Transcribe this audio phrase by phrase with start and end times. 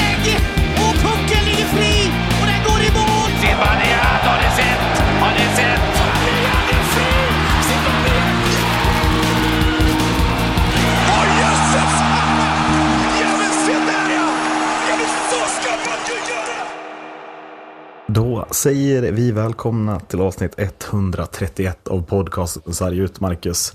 [18.15, 23.74] Då säger vi välkomna till avsnitt 131 av podcasten Sarg ut, Marcus.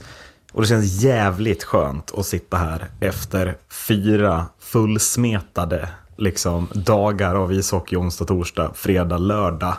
[0.54, 7.96] Och det känns jävligt skönt att sitta här efter fyra fullsmetade liksom, dagar av ishockey
[7.96, 9.74] onsdag, torsdag, fredag, lördag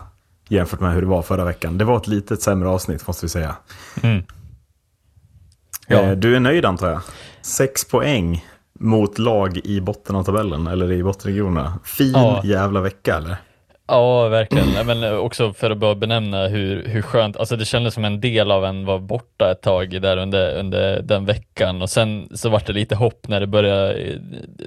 [0.49, 1.79] jämfört med hur det var förra veckan.
[1.79, 3.57] Det var ett litet sämre avsnitt måste vi säga.
[5.87, 5.97] Ja.
[5.97, 7.01] Eh, Du är nöjd antar jag?
[7.43, 8.45] Sex poäng
[8.81, 11.79] mot lag i botten av tabellen eller i bottenregionerna.
[11.85, 12.41] Fin Ja.
[12.45, 13.37] jävla vecka eller?
[13.89, 14.67] Ja, verkligen.
[14.75, 18.21] Nej, Men också för att bara benämna hur, hur skönt, alltså det kändes som en
[18.21, 22.49] del av en var borta ett tag där under, under den veckan och sen så
[22.49, 24.19] var det lite hopp när det började,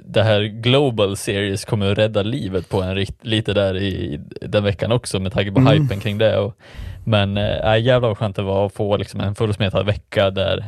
[0.04, 4.92] det här Global Series kommer att rädda livet på en lite där i den veckan
[4.92, 6.38] också med tanke på hypen kring det.
[6.38, 6.56] Och,
[7.04, 10.64] men äh, jävlar vad skönt det var att få liksom en fullsmetad vecka där,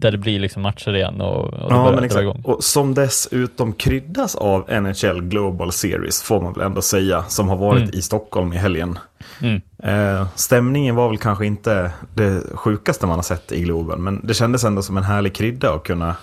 [0.00, 2.34] där det blir liksom matcher igen och, och Ja, men dra igång.
[2.36, 2.46] exakt.
[2.48, 7.56] Och som dessutom kryddas av NHL Global Series, får man väl ändå säga, som har
[7.56, 7.94] varit Mm.
[7.94, 8.98] i Stockholm i helgen.
[9.42, 9.60] Mm.
[9.82, 14.34] Eh, stämningen var väl kanske inte det sjukaste man har sett i Globen, men det
[14.34, 16.16] kändes ändå som en härlig krydda att kunna,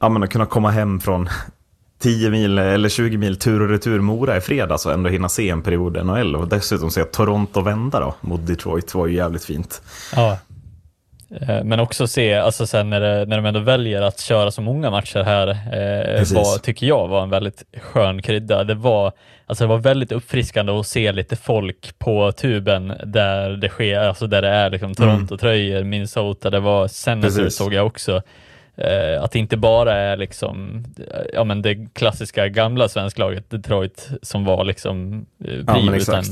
[0.00, 1.28] ja, men att kunna komma hem från
[2.02, 5.48] 10 mil eller 20 mil tur och retur Mora i fredags och ändå hinna se
[5.50, 9.82] en period NHL och dessutom se Toronto vända då mot Detroit var ju jävligt fint.
[10.16, 10.38] Ja.
[11.40, 14.62] Eh, Men också se, alltså sen när, det, när de ändå väljer att köra så
[14.62, 18.64] många matcher här, eh, var, tycker jag var en väldigt skön krydda.
[18.64, 19.12] Det var,
[19.46, 24.26] alltså det var väldigt uppfriskande att se lite folk på tuben där det sker, alltså
[24.26, 28.22] där det är liksom Toronto-tröjor, Minnesota, det var Senators såg jag också.
[28.80, 34.08] Eh, att det inte bara är liksom, eh, ja men det klassiska gamla svensklaget Detroit
[34.22, 36.24] som var liksom eh, Ja, utan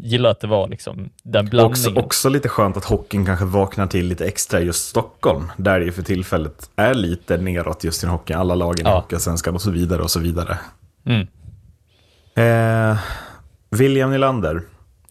[0.00, 2.04] gillar att det var liksom den Också, blandningen.
[2.04, 5.52] också lite skönt att hockeyn kanske vaknar till lite extra i just Stockholm.
[5.56, 8.38] Där det för tillfället är lite neråt just i hockeyn.
[8.38, 8.94] Alla lagen i Ja.
[9.00, 10.58] Hockeysvenskan och så vidare och så vidare.
[11.06, 11.26] Mm.
[12.34, 12.98] Eh,
[13.70, 14.62] William Nylander,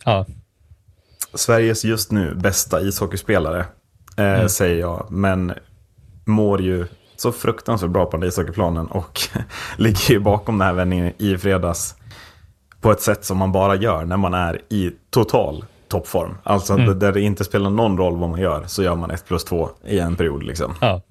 [0.05, 0.25] Ja.
[1.33, 3.65] Sveriges just nu bästa ishockeyspelare,
[4.17, 5.07] eh, säger jag.
[5.09, 5.53] Men
[6.25, 9.19] mår ju så fruktansvärt bra på den ishockeyplanen och
[9.77, 11.95] ligger ju bakom den här vändningen i fredags
[12.81, 16.37] på ett sätt som man bara gör när man är i total toppform.
[16.43, 19.43] Alltså där det inte spelar någon roll vad man gör så gör man 1 plus
[19.45, 20.73] 2 i en period liksom.
[20.81, 21.01] Ja,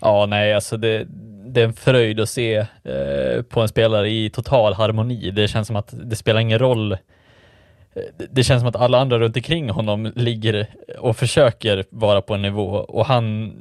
[0.00, 1.06] ja nej, alltså det,
[1.46, 5.30] det är en fröjd att se eh, på en spelare i total harmoni.
[5.30, 6.92] Det känns som att det spelar ingen roll.
[6.92, 6.98] Eh,
[8.30, 10.66] Det- känns som att alla andra runt omkring honom ligger
[10.98, 13.52] och försöker vara på en nivå och han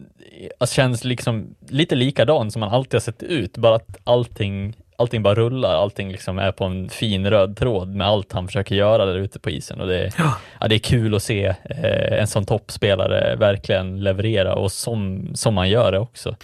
[0.67, 5.35] känns liksom lite likadan som han alltid har sett ut, bara att allting, allting bara
[5.35, 9.15] rullar, allting liksom är på en fin röd tråd med allt han försöker göra där
[9.15, 10.67] ute på isen och det, ja.
[10.67, 15.69] det är kul att se eh, en sån toppspelare verkligen leverera och som, som han
[15.69, 16.35] gör det också.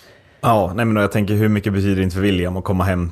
[0.41, 3.09] Ja, nej men jag tänker hur mycket betyder det inte för William att komma hem,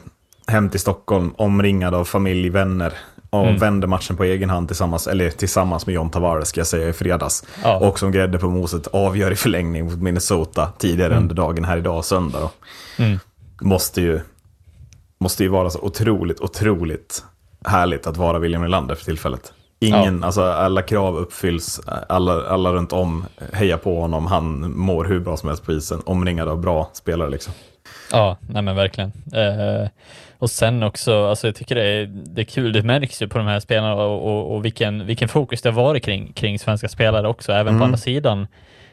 [0.47, 2.93] hem till Stockholm omringad av familj, vänner
[3.29, 3.57] och Mm.
[3.57, 6.93] vänder matchen på egen hand tillsammans, eller tillsammans med John Tavares ska jag säga i
[6.93, 7.45] fredags.
[7.63, 7.77] Ja.
[7.77, 12.05] Och som grädde på moset avgör i förlängning mot Minnesota tidigare under dagen här idag,
[12.05, 12.49] söndag.
[12.97, 13.19] Mm.
[13.61, 14.19] Måste, ju,
[15.19, 17.23] måste ju vara så otroligt, otroligt
[17.65, 19.53] härligt att vara William Nylander för tillfället.
[19.81, 25.19] Ingen, alltså alla krav uppfylls, alla, alla runt om hejar på honom, han mår hur
[25.19, 27.53] bra som helst på isen, omringad av bra spelare liksom.
[28.11, 29.11] Ja, nej men verkligen.
[29.33, 29.89] Eh,
[30.39, 33.37] och sen också, alltså jag tycker det är, det är kul, det märks ju på
[33.37, 36.87] de här spelarna och, och, och vilken, vilken fokus det har varit kring, kring svenska
[36.89, 37.79] spelare också, även Mm.
[37.79, 38.41] på andra sidan.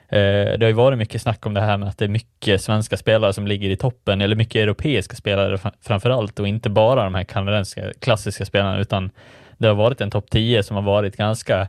[0.08, 2.62] Eh, det har ju varit mycket snack om det här med att det är mycket
[2.62, 6.70] svenska spelare som ligger i toppen, eller mycket europeiska spelare fra- framför allt, och inte
[6.70, 9.10] bara de här kanadensiska klassiska spelarna, utan
[9.58, 11.69] det har varit en topp 10 som har varit ganska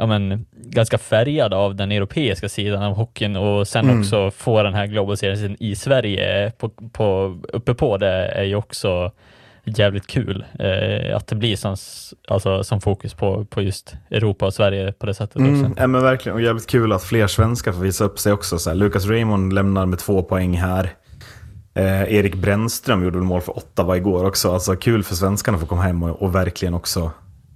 [0.00, 4.00] ja, men, ganska färgad av den europeiska sidan av hockeyn och sen Mm.
[4.00, 8.54] också få den här Global Serien i Sverige på, på, uppe på det är ju
[8.54, 9.12] också
[9.64, 11.76] jävligt kul eh, att det blir som,
[12.28, 15.80] alltså, som fokus på, på just Europa och Sverige på det sättet Mm, också.
[15.82, 18.58] ja, men verkligen, och jävligt kul att fler svenskar får visa upp sig också.
[18.58, 20.90] Så här, Lucas Raymond lämnar med två poäng här.
[21.74, 24.52] Eh, Erik Brännström gjorde mål för Ottawa igår också.
[24.52, 27.10] Alltså kul för svenskarna att få komma hem och, och verkligen också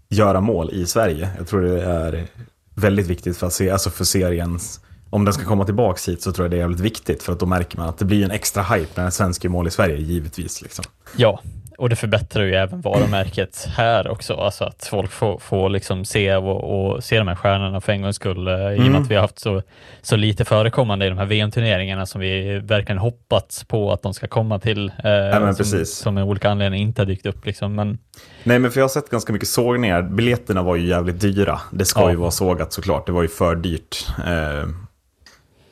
[0.08, 1.30] göra mål i Sverige.
[1.38, 2.26] Jag tror det är
[2.74, 4.80] väldigt viktigt för att se, alltså för seriens,
[5.10, 7.40] om den ska komma tillbaka hit så tror jag det är jävligt viktigt för att
[7.40, 9.70] då märker man att det blir en extra hype när en svensk gör mål i
[9.70, 10.62] Sverige, givetvis.
[10.62, 10.84] Liksom.
[11.16, 11.40] Ja,
[11.78, 16.36] och det förbättrar ju även varumärket här också, alltså att folk får, får liksom se
[16.36, 19.02] och, och se de här stjärnorna för en gångs skull, eh, i och med Mm.
[19.02, 19.62] att vi har haft så,
[20.02, 24.26] så lite förekommande i de här VM-turneringarna som vi verkligen hoppats på att de ska
[24.26, 27.46] komma till, eh, men som, som med olika anledningar inte har dykt upp.
[27.46, 27.74] Liksom.
[27.74, 27.98] Men
[28.44, 30.02] Nej, men för jag har sett ganska mycket sågningar.
[30.02, 31.60] Biljetterna var ju jävligt dyra.
[31.72, 32.10] Det ska Ja.
[32.10, 33.06] ju vara sågat såklart.
[33.06, 34.06] Det var ju för dyrt.
[34.26, 34.68] Eh,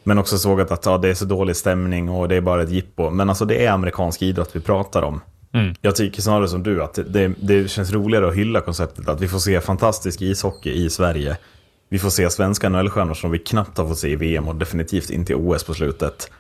[0.05, 2.71] men också sågat att ja, det är så dålig stämning och det är bara ett
[2.71, 3.11] jippo.
[3.11, 5.21] Men alltså det är amerikansk idrott vi pratar om.
[5.55, 5.75] Mm.
[5.81, 9.29] Jag tycker snarare som du att det, det känns roligare att hylla konceptet att vi
[9.29, 11.37] får se fantastisk ishockey i Sverige.
[11.89, 15.11] Vi får se svenska NHL-stjärnor som vi knappt har fått se i VM och definitivt
[15.11, 16.31] inte i OS på slutet.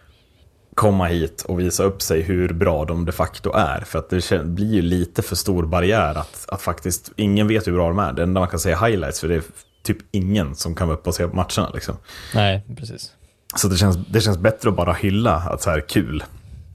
[0.74, 3.80] Komma hit och visa upp sig hur bra de de facto är.
[3.80, 7.72] För att det blir ju lite för stor barriär att, att faktiskt, ingen vet hur
[7.72, 8.12] bra de är.
[8.12, 9.42] Det enda man kan säga highlights, för det är
[9.82, 11.70] typ ingen som kan vara uppe och se matcherna.
[11.74, 11.96] Liksom.
[12.34, 13.10] nej, precis.
[13.56, 16.24] Så det känns, det känns bättre att bara hylla att så här kul,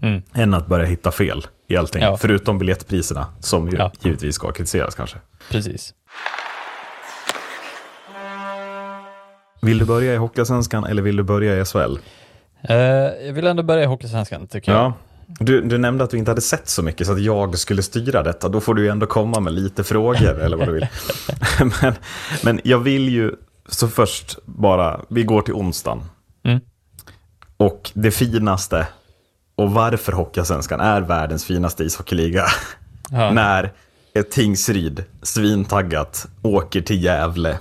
[0.02, 0.22] Mm.
[0.34, 2.02] än att börja hitta fel i allting.
[2.02, 2.18] Ja.
[2.18, 3.92] Förutom biljettpriserna, som ju Ja.
[4.02, 5.18] givetvis ska kritiseras kanske.
[5.52, 5.94] Precis.
[9.62, 11.98] Vill du börja i Hockeyallsvenskan eller vill du börja i SHL?
[12.70, 12.76] Eh,
[13.26, 14.82] jag vill ändå börja i Hockeysvenskan, tycker jag.
[14.82, 14.94] Ja.
[15.40, 18.24] Du, du nämnde att du inte hade sett så mycket så att jag skulle styra
[18.24, 18.50] detta.
[18.50, 20.88] Då får du ju ändå komma med lite frågor eller vad du vill.
[21.82, 21.94] men,
[22.44, 23.32] men jag vill ju,
[23.70, 26.04] så först bara, vi går till onsdagen.
[26.44, 26.60] Mm.
[27.58, 28.88] Och det finaste,
[29.58, 32.46] och varför Hockeyallsvenskan är världens finaste ishockeyliga.
[33.12, 33.32] Ja.
[33.34, 33.74] När
[34.14, 37.60] ett Tingsryd, svintaggat, åker till Gävle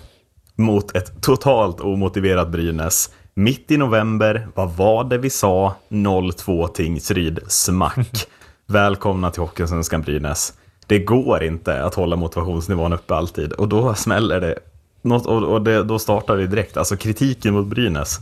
[0.56, 3.10] mot ett totalt omotiverat Brynäs.
[3.34, 5.74] Mitt i november, vad var det vi sa?
[5.88, 8.26] 0-2 Tingsryd, smack.
[8.66, 10.52] Välkomna till Hockeysvenskan Brynäs.
[10.86, 14.58] Det går inte att hålla motivationsnivån uppe alltid och då smäller det.
[15.02, 16.76] Något, och och det, då startar det direkt.
[16.76, 18.20] Alltså kritiken mot Brynäs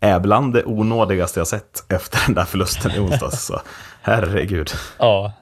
[0.00, 3.44] är bland det onådigaste jag sett efter den där förlusten i onsdags.
[3.46, 3.60] Så,
[4.02, 4.70] herregud.
[4.98, 5.32] Ja,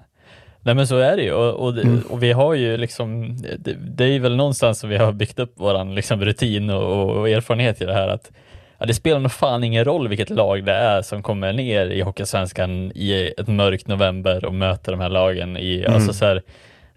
[0.60, 2.00] nej men så är det ju och, och, Mm.
[2.10, 5.52] och vi har ju liksom, det, det är väl någonstans som vi har byggt upp
[5.60, 8.30] våran liksom rutin och, och erfarenhet i det här att
[8.78, 12.00] ja, det spelar nog fan ingen roll vilket lag det är som kommer ner i
[12.00, 15.94] Hockeysvenskan i ett mörkt november och möter de här lagen i, Mm.
[15.94, 16.42] alltså så här,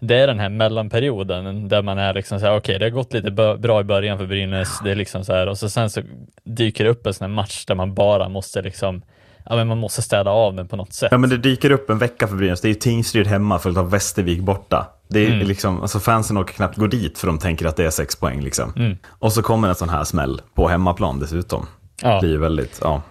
[0.02, 3.12] det är den här mellanperioden där man är liksom så här, okej det har gått
[3.12, 6.00] lite bra i början för Brynäs, det är liksom så här, och så sen så
[6.44, 9.02] dyker det upp en sån här match där man bara måste liksom,
[9.48, 11.08] ja men man måste städa av den på något sätt.
[11.12, 12.60] Ja men det dyker upp en vecka för Brynäs.
[12.60, 14.86] Det är ju Tingsryd hemma följt av Västervik borta.
[15.08, 15.46] Det är Mm.
[15.46, 18.40] liksom, alltså fansen orkar knappt gå dit för de tänker att det är sex poäng
[18.40, 18.72] liksom.
[18.76, 18.96] Mm.
[19.08, 21.66] Och så kommer en sån här smäll på hemmaplan dessutom.
[22.02, 22.20] Ja.
[22.20, 23.02] Det ju väldigt, ja.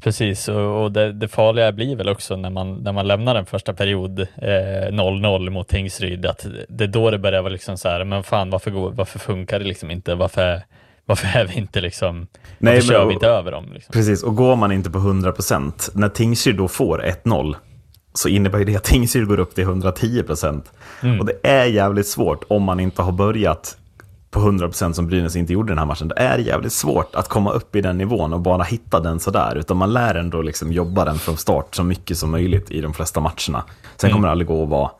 [0.00, 3.46] Precis, och, och det, det farliga blir väl också när man, när man lämnar den
[3.46, 4.26] första period eh,
[4.90, 8.50] 0-0 mot Tingsryd, att det är då det börjar vara liksom så här, men fan
[8.50, 10.14] varför, går, varför funkar det liksom inte?
[10.14, 10.62] Varför,
[11.06, 12.26] varför är vi inte liksom, Nej,
[12.58, 13.70] varför men- kör vi inte över dem?
[13.74, 13.92] Liksom?
[13.92, 17.54] Precis, och går man inte på 100%, när Tingsryd då får 1-0,
[18.14, 20.62] så innebär det att Tingsryd går upp till 110%.
[21.02, 21.20] Mm.
[21.20, 23.76] Och det är jävligt svårt om man inte har börjat
[24.36, 26.08] på 100% som Brynäs inte gjorde den här matchen.
[26.08, 29.56] Det är jävligt svårt att komma upp i den nivån och bara hitta den sådär.
[29.56, 32.94] Utan man lär ändå liksom jobba den från start så mycket som möjligt i de
[32.94, 33.64] flesta matcherna.
[33.96, 34.90] Sen kommer det aldrig gå att vara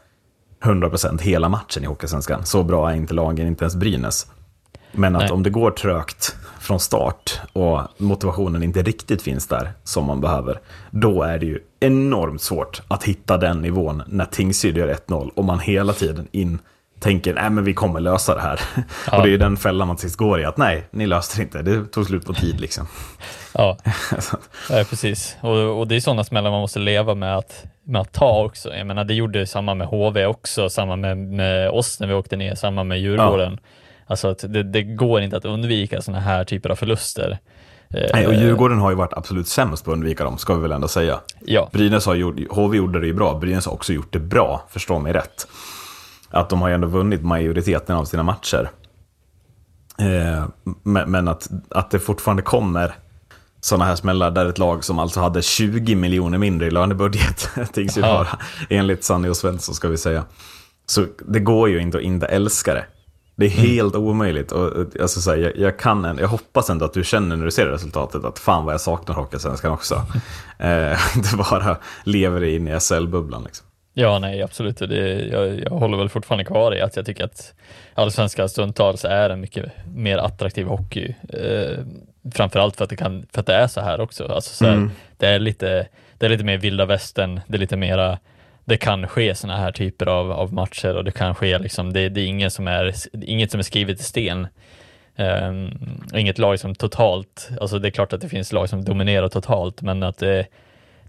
[0.62, 2.46] 100% hela matchen i Hockeysvenskan.
[2.46, 4.26] Så bra är inte lagen, inte ens Brynäs.
[4.92, 5.30] Men att Nej.
[5.30, 10.60] om det går trögt från start och motivationen inte riktigt finns där som man behöver,
[10.90, 15.44] då är det ju enormt svårt att hitta den nivån när Tingsryd gör 1-0 och
[15.44, 16.58] man hela tiden in
[16.98, 18.60] tänker nej men vi kommer lösa det här.
[19.06, 19.16] Ja.
[19.16, 21.42] Och det är ju den fällan man sist går i, att nej, ni löste det
[21.42, 22.86] inte, det tog slut på tid liksom.
[23.54, 23.76] Ja,
[24.70, 25.36] ja precis.
[25.40, 28.74] Och, och det är sådana smällar man måste leva med att, med att ta också.
[28.74, 32.36] Jag menar, det gjorde samma med HV också, samma med, med oss när vi åkte
[32.36, 33.58] ner, samma med Djurgården.
[34.06, 37.38] Alltså att det, det går inte att undvika sådana här typer av förluster.
[37.90, 40.62] Eh, nej, och Djurgården har ju varit absolut sämst på att undvika dem, ska vi
[40.62, 41.20] väl ändå säga.
[41.40, 44.62] Ja, Brynäs har gjort, HV gjorde det ju bra, Brynäs har också gjort det bra,
[44.70, 45.46] förstå mig rätt.
[46.36, 48.70] Att de har ju ändå vunnit majoriteten av sina matcher.
[49.98, 50.44] Eh,
[50.82, 52.94] men att, att det fortfarande kommer
[53.60, 57.50] sådana här smällar där ett lag som alltså hade 20 miljoner mindre i lönebudget,
[57.96, 58.06] Ja.
[58.06, 58.28] har,
[58.70, 60.24] enligt Sanny och Svensson ska vi säga.
[60.86, 62.84] Så det går ju inte att inte älska det.
[63.36, 64.52] Det är helt omöjligt.
[64.52, 67.50] Och, alltså, så här, jag, jag, kan jag hoppas ändå att du känner när du
[67.50, 69.94] ser resultatet att fan vad jag saknar Hockeysvenskan också.
[70.58, 73.44] eh, inte bara lever in i SL-bubblan.
[73.44, 73.65] Liksom.
[73.98, 74.76] Ja, nej, absolut.
[74.78, 77.54] Det, jag, jag håller väl fortfarande kvar i att jag tycker att
[77.94, 81.14] allsvenskan stundtals är en mycket mer attraktiv hockey.
[81.32, 81.78] Eh,
[82.34, 84.26] framförallt för att, det kan, för att det är så här också.
[84.26, 84.90] Alltså, så här, Mm.
[85.16, 85.86] det, är lite,
[86.18, 88.18] det är lite mer vilda västern, det är lite mera
[88.64, 92.08] det kan ske såna här typer av, av matcher och det kan ske liksom, det,
[92.08, 94.46] det är ingen som är, inget som är skrivet i sten.
[95.18, 95.78] Um,
[96.14, 99.82] inget lag som totalt, alltså det är klart att det finns lag som dominerar totalt,
[99.82, 100.46] men att det,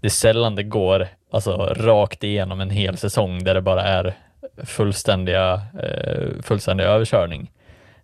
[0.00, 4.16] det är sällan det går alltså, rakt igenom en hel säsong där det bara är
[4.64, 7.50] fullständiga, eh, fullständig överkörning.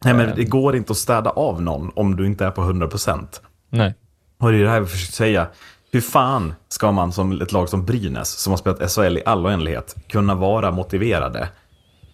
[0.04, 3.40] Nej, men det går inte att städa av någon om du inte är på 100%.
[3.70, 3.94] Nej.
[4.38, 5.46] Och det är det här vi försöker säga.
[5.92, 9.46] Hur fan ska man som ett lag som Brynäs, som har spelat SHL i all
[9.46, 11.48] oändlighet, kunna vara motiverade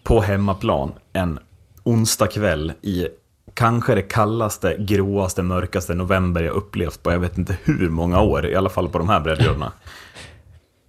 [0.04, 1.38] på hemmaplan en
[1.84, 3.08] onsdag kväll i
[3.54, 8.46] kanske det kallaste, gråaste, mörkaste november jag upplevt på jag vet inte hur många år,
[8.46, 9.72] i alla fall på de här breddgraderna.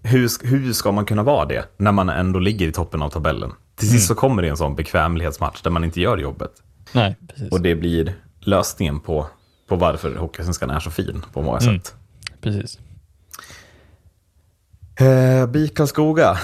[0.03, 3.51] hur, hur ska man kunna vara det när man ändå ligger i toppen av tabellen?
[3.75, 6.51] Till sist så kommer det en sån bekvämlighetsmatch där man inte gör jobbet.
[6.93, 7.51] Nej, precis.
[7.51, 9.27] Och det blir lösningen på,
[9.67, 11.75] på varför Hockeysvenskan är så fin på många Mm.
[11.79, 11.95] sätt.
[12.41, 12.79] precis.
[14.99, 16.37] Eh, BIK Karlskoga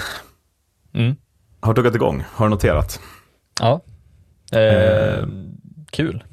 [0.94, 1.16] Mm.
[1.60, 3.00] har tuggat igång, har du noterat?
[3.60, 3.80] Ja.
[4.58, 5.26] Eh,
[5.90, 6.24] kul,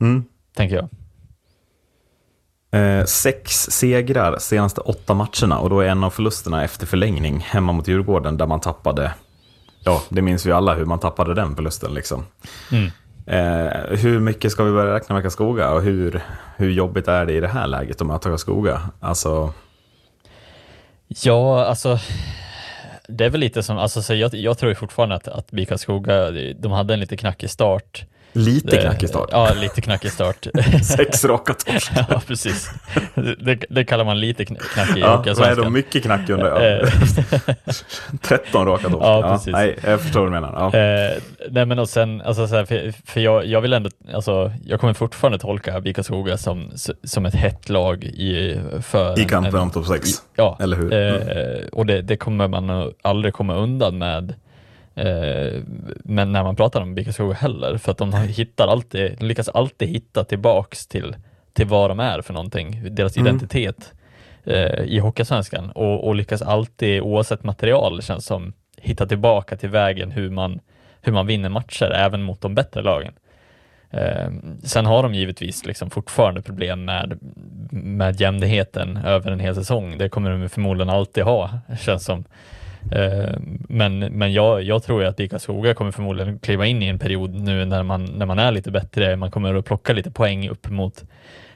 [0.00, 0.24] Mm.
[0.56, 0.88] tänker jag.
[2.74, 7.72] Eh, sex segrar senaste åtta matcherna och då är en av förlusterna efter förlängning hemma
[7.72, 9.14] mot Djurgården där man tappade,
[9.84, 12.24] ja det minns vi alla hur man tappade den förlusten liksom.
[12.72, 12.90] Mm.
[13.26, 16.22] Eh, hur mycket ska vi börja räkna med Karlskoga och hur,
[16.56, 18.80] hur jobbigt är det i det här läget att möta Karlskoga?
[19.00, 19.52] Alltså,
[21.08, 21.98] Ja, alltså
[23.08, 26.30] det är väl lite som, alltså så jag, jag tror fortfarande att, att BIK Karlskoga,
[26.60, 28.04] de hade en lite knackig start.
[28.32, 29.28] Lite knackig start.
[29.32, 30.46] Ja, lite knackig start.
[30.84, 31.92] Sex raka torsk.
[32.08, 32.70] ja, precis.
[33.38, 36.46] Det, det kallar man lite kn- knackig Ja, vad är då mycket knackig under?
[36.46, 36.62] Ja.
[36.62, 37.54] Eh,
[38.22, 38.96] 13 raka torsk.
[39.04, 39.52] Ja, Ja, precis.
[39.52, 40.70] nej, jag förstår vad du menar.
[40.72, 40.78] Ja.
[40.78, 41.18] Eh,
[41.50, 44.80] nej men och sen, alltså så här, för, för jag, jag vill ändå, alltså jag
[44.80, 46.70] kommer fortfarande tolka BIK Karlskoga som,
[47.04, 50.08] som ett hett lag i, för I kampen en- om topp 6.
[50.36, 50.92] Ja, Eller hur?
[50.92, 54.34] Eh, och det, det kommer man aldrig komma undan med
[56.04, 59.48] men när man pratar om BIK Karlskoga heller, för att de hittar alltid, de lyckas
[59.48, 61.16] alltid hitta tillbaks till,
[61.52, 63.26] till vad de är för någonting, deras Mm.
[63.26, 63.92] identitet
[64.44, 70.10] eh, i Hockeysvenskan och, och lyckas alltid, oavsett material, känns som, hitta tillbaka till vägen
[70.10, 70.60] hur man,
[71.00, 73.12] hur man vinner matcher, även mot de bättre lagen.
[73.90, 74.30] Eh,
[74.64, 77.18] sen har de givetvis liksom fortfarande problem med,
[77.70, 79.98] med jämnheten över en hel säsong.
[79.98, 82.24] Det kommer de förmodligen alltid ha, känns som.
[82.90, 83.34] Eh,
[83.68, 87.34] men men jag, jag tror att BIK Karlskoga kommer förmodligen kliva in i en period
[87.34, 89.16] nu när man, när man är lite bättre.
[89.16, 91.04] Man kommer att plocka lite poäng upp mot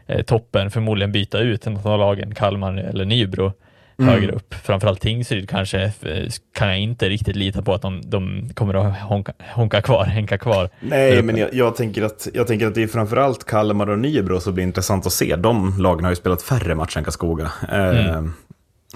[0.06, 3.52] eh, toppen, förmodligen byta ut en av lagen, Kalmar eller Nybro
[3.99, 4.54] högre upp.
[4.54, 9.00] Framförallt Tingsryd kanske eh, kan jag inte riktigt lita på att de, de kommer att
[9.00, 10.71] honka, honka kvar, hänka kvar.
[10.80, 14.40] Nej, men jag, jag, tänker att, jag tänker att det är framförallt Kalmar och Nybro
[14.40, 15.37] som blir intressant att se.
[15.37, 17.52] De lagen har ju spelat färre matcher än Karlskoga.
[17.73, 18.23] Eh,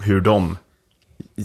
[0.02, 0.56] Hur de...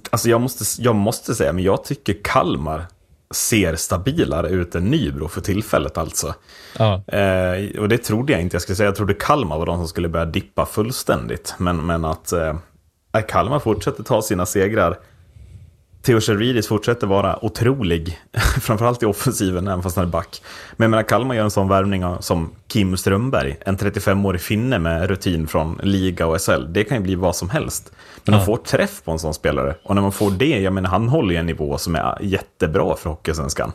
[0.09, 2.85] Alltså jag måste, jag måste säga, men jag tycker Kalmar
[3.33, 6.33] ser stabilare ut än Nybro för tillfället alltså.
[6.77, 8.87] Ja, Eh, och det trodde jag inte jag skulle säga.
[8.87, 11.55] Jag trodde Kalmar var de som skulle börja dippa fullständigt.
[11.57, 12.55] Men, men att eh,
[13.27, 14.97] Kalmar fortsätter ta sina segrar.
[16.05, 18.19] Theo Chervidis fortsätter vara otrolig,
[18.61, 20.41] framförallt i offensiven, även fast han är back.
[20.75, 25.09] Men jag menar, Kalmar gör en sån värvning som Kim Strömberg, en 35-årig finne med
[25.09, 26.73] rutin från liga och SHL.
[26.73, 27.91] Det kan ju bli vad som helst.
[28.23, 28.39] Men Ja.
[28.39, 29.75] de får träff på en sån spelare.
[29.83, 32.95] Och när man får det, jag menar, han håller ju en nivå som är jättebra
[32.95, 33.71] för Hockeysvenskan.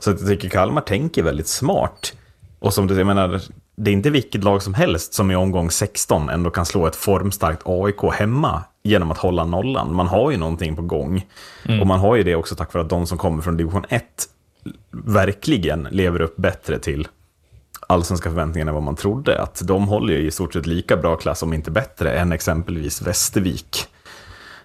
[0.00, 2.12] Så att jag tycker Kalmar tänker väldigt smart.
[2.58, 3.40] Och som du säger, jag menar,
[3.76, 6.96] det är inte vilket lag som helst som i omgång 16 ändå kan slå ett
[6.96, 9.94] formstarkt AIK hemma genom att hålla nollan.
[9.94, 11.26] Man har ju någonting på gång.
[11.80, 14.04] Och man har ju det också tack vare att de som kommer från division 1
[14.90, 17.08] verkligen lever upp bättre till
[17.86, 19.42] allsvenska förväntningar än vad man trodde.
[19.42, 23.02] Att de håller ju i stort sett lika bra klass, om inte bättre, än exempelvis
[23.02, 23.86] Västervik.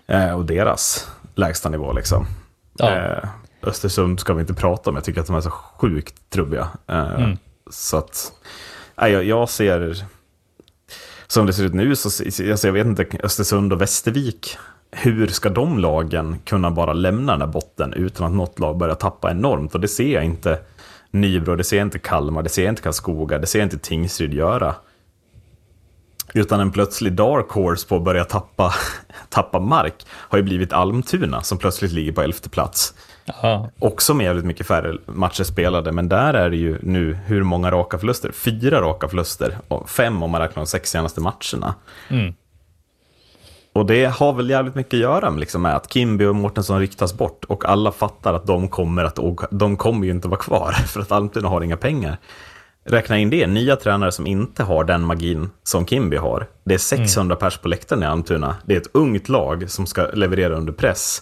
[0.07, 2.27] Eh, och deras lägsta nivå liksom.
[2.77, 2.95] Ja.
[2.95, 3.29] Eh,
[3.63, 6.67] Östersund ska vi inte prata om, jag tycker att de är så sjukt trubbiga.
[6.87, 7.29] Eh,
[7.69, 8.31] Så att,
[8.95, 10.05] nej, jag, jag ser,
[11.27, 12.07] som det ser ut nu, så
[12.51, 14.57] alltså, jag vet inte, Östersund och Västervik,
[14.91, 18.95] hur ska de lagen kunna bara lämna den här botten utan att något lag börjar
[18.95, 19.75] tappa enormt?
[19.75, 20.59] Och det ser jag inte
[21.11, 23.77] Nybro, det ser jag inte Kalmar, det ser jag inte Karlskoga, det ser jag inte
[23.77, 24.75] Tingsryd göra.
[26.33, 28.73] Utan en plötslig dark horse på att börja tappa,
[29.29, 32.93] tappa mark har ju blivit Almtuna som plötsligt ligger på elfte plats
[33.25, 37.43] ja, Också med jävligt mycket färre matcher spelade, men där är det ju nu hur
[37.43, 38.31] många raka förluster?
[38.31, 41.75] Fyra raka förluster, och fem om man räknar de sex senaste matcherna.
[42.09, 42.33] Mm.
[43.73, 46.79] Och det har väl jävligt mycket att göra med, liksom, med att Kimby och Mårtensson
[46.79, 50.39] ryktas bort och alla fattar att de kommer, att, åka- de kommer ju inte vara
[50.39, 52.17] kvar för att Almtuna har inga pengar.
[52.87, 56.47] Räkna in det, nya tränare som inte har den magin som Kimby har.
[56.65, 58.55] Det är 600 pers på läktaren i Almtuna.
[58.65, 61.21] Det är ett ungt lag som ska leverera under press.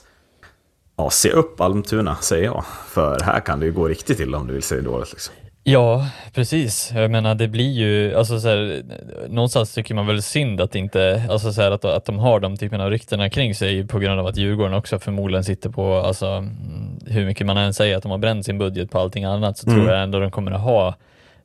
[0.98, 2.64] Ja, se upp Almtuna, säger jag.
[2.88, 5.12] För här kan det ju gå riktigt illa om du vill se det dåligt.
[5.12, 5.36] Liksom.
[5.66, 6.92] Ja, precis.
[6.96, 8.84] Jag menar, det blir ju, alltså så här,
[9.30, 12.58] någonstans tycker man väl synd att inte, alltså så här, att, att de har de
[12.58, 16.28] typerna av ryktena kring sig på grund av att Djurgården också förmodligen sitter på, alltså
[16.28, 19.58] mm, hur mycket man än säger att de har bränt sin budget på allting annat
[19.58, 20.96] så tror jag ändå de kommer att ha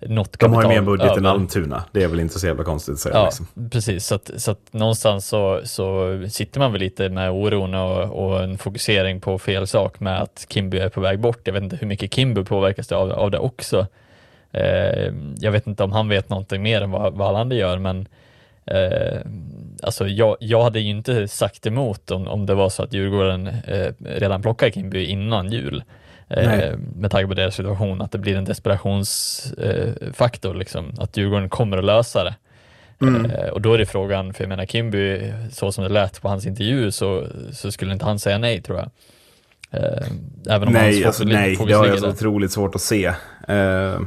[0.00, 0.38] något.
[0.38, 1.28] De har ju mer budget än över.
[1.30, 1.84] Almtuna.
[1.92, 3.14] Det är väl inte så jävla konstigt att säga.
[3.14, 3.46] Ja, Liksom.
[3.70, 4.06] precis.
[4.06, 8.42] Så att, så att någonstans så, så sitter man väl lite med oron och, och
[8.42, 11.40] en fokusering på fel sak med att Kimby är på väg bort.
[11.44, 13.86] Jag vet inte hur mycket Kimby påverkas av, av det också.
[14.52, 17.78] Eh, jag vet inte om han vet någonting mer än vad, vad alla andra gör,
[17.78, 18.08] men
[18.66, 19.18] eh,
[19.82, 23.46] alltså jag, jag hade ju inte sagt emot om, om det var så att Djurgården
[23.46, 25.82] eh, redan plockade Kimby innan jul.
[26.30, 31.48] Eh, med tanke på deras situation, att det blir en desperationsfaktor, eh, liksom, att Djurgården
[31.48, 32.34] kommer att lösa det.
[33.00, 36.28] Eh, och då är det frågan, för jag menar Kimby, så som det lät på
[36.28, 38.90] hans intervju så, så skulle inte han säga nej tror jag.
[39.70, 40.06] Eh,
[40.48, 43.04] även om Nej, alltså, nej det har jag så otroligt svårt att se.
[43.48, 44.00] Eh,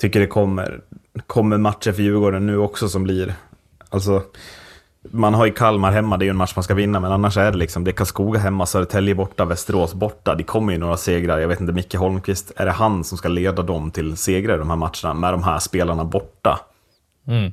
[0.00, 0.80] tycker det kommer,
[1.26, 3.34] kommer matcher för Djurgården nu också som blir...
[3.88, 4.22] Alltså,
[5.10, 7.36] man har ju Kalmar hemma, det är ju en match man ska vinna, men annars
[7.36, 10.34] är det liksom, det är Karlskoga hemma, Södertälje borta, Västerås borta.
[10.34, 13.28] Det kommer ju några segrar, jag vet inte, Micke Holmqvist, är det han som ska
[13.28, 16.60] leda dem till segrar i de här matcherna med de här spelarna borta?
[17.26, 17.52] Mm.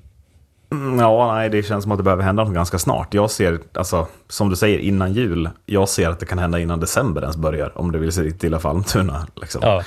[0.71, 3.13] Mm, Ja, nej, det känns som att det behöver hända något ganska snart.
[3.13, 5.49] Jag ser, alltså, som du säger, innan jul.
[5.65, 8.43] Jag ser att det kan hända innan december ens börjar, om det vill se riktigt
[8.43, 9.27] illa för Almtuna.
[9.35, 9.61] Liksom.
[9.63, 9.83] Ja,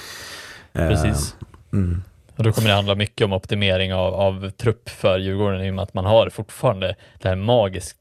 [0.72, 1.36] Eh, precis.
[2.40, 5.74] Och då kommer det handla mycket om optimering av, av trupp för Djurgården i och
[5.74, 7.96] med att man har fortfarande det här magiskt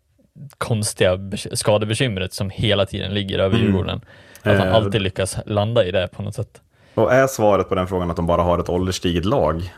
[0.58, 1.20] konstiga
[1.54, 4.02] skadebekymret som hela tiden ligger över Djurgården.
[4.42, 6.62] Att man Eh, alltid lyckas landa i det på något sätt.
[6.94, 9.74] Och är svaret på den frågan att de bara har ett ålderstiget lag?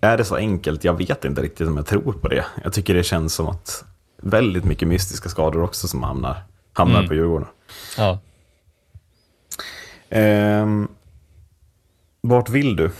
[0.00, 0.84] Är det så enkelt?
[0.84, 2.44] Jag vet inte riktigt om jag tror på det.
[2.64, 3.84] Jag tycker det känns som att
[4.22, 6.36] väldigt mycket mystiska skador också som hamnar,
[6.72, 7.08] hamnar Mm.
[7.08, 7.48] på Djurgården.
[7.98, 8.18] Ja.
[10.10, 10.88] Ehm,
[12.20, 12.90] vart vill du?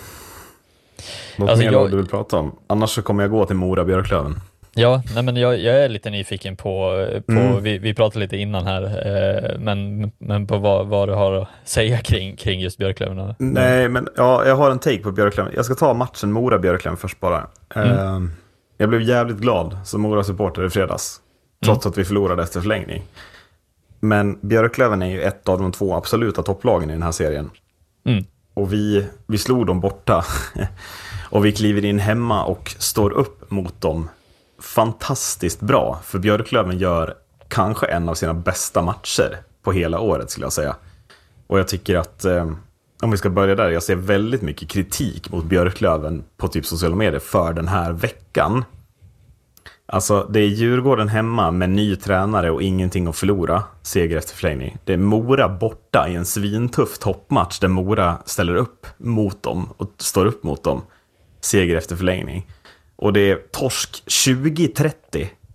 [1.36, 2.56] Något Alltså, mer jag- du vill prata om?
[2.66, 4.34] Annars så kommer jag gå till Mora-Björklöven.
[4.74, 7.62] Ja, nej men jag, jag är lite nyfiken på, på Mm.
[7.62, 11.48] vi, vi pratade lite innan här, eh, men, men på vad, vad du har att
[11.64, 13.34] säga kring, kring just Björklöven.
[13.38, 15.52] Nej, men ja, jag har en take på Björklöven.
[15.56, 17.46] Jag ska ta matchen Mora-Björklöven först bara.
[17.74, 18.30] Ehm,
[18.76, 21.20] jag blev jävligt glad som Mora-supporter i fredags.
[21.64, 23.02] Trots att vi förlorade efter förlängning.
[24.00, 27.50] Men Björklöven är ju ett av de två absoluta topplagen i den här serien.
[28.06, 28.24] Mm.
[28.54, 30.24] Och vi, vi slog dem borta.
[31.32, 34.08] och vi kliver in hemma och står upp mot dem
[34.60, 36.00] fantastiskt bra.
[36.04, 37.14] För Björklöven gör
[37.48, 40.76] kanske en av sina bästa matcher på hela året skulle jag säga.
[41.46, 42.52] Och jag tycker att, eh,
[43.02, 46.96] om vi ska börja där, jag ser väldigt mycket kritik mot Björklöven på typ sociala
[46.96, 48.64] medier för den här veckan.
[49.86, 53.62] Alltså, det är Djurgården hemma med ny tränare och ingenting att förlora.
[53.82, 54.78] Seger efter förlängning.
[54.84, 59.92] Det är Mora borta i en svintuff toppmatch där Mora ställer upp mot dem och
[59.98, 60.82] står upp mot dem.
[61.44, 62.46] Seger efter förlängning.
[62.96, 64.92] Och det är torsk 20-30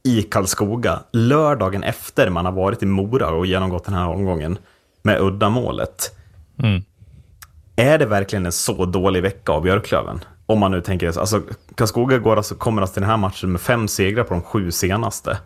[0.03, 4.57] i Karlskoga lördagen efter man har varit i Mora och genomgått den här omgången
[5.01, 6.15] med uddamålet.
[6.63, 6.83] Mm.
[7.75, 10.19] Är det verkligen en så dålig vecka av Björklöven?
[10.45, 11.19] Om man nu tänker så.
[11.19, 11.41] Alltså,
[11.75, 14.71] Karlskoga går alltså, kommer alltså till den här matchen med fem segrar på de sju
[14.71, 15.37] senaste.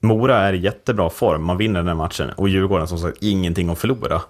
[0.00, 2.30] Mora är i jättebra form, man vinner den här matchen.
[2.30, 4.22] Och Djurgården som sagt ingenting att förlora.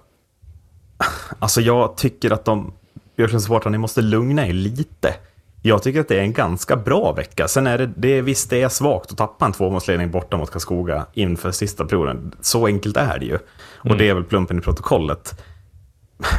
[1.39, 2.73] Alltså jag tycker att de,
[3.17, 5.13] Björklövensupportrarna, ni måste lugna er lite.
[5.61, 7.47] Jag tycker att det är en ganska bra vecka.
[7.47, 11.05] Sen är det, det visst det är svagt att tappa en tvåmålsledning borta mot Karlskoga
[11.13, 12.31] inför sista perioden.
[12.41, 13.37] Så enkelt är det ju.
[13.77, 15.41] Och det är väl plumpen i protokollet.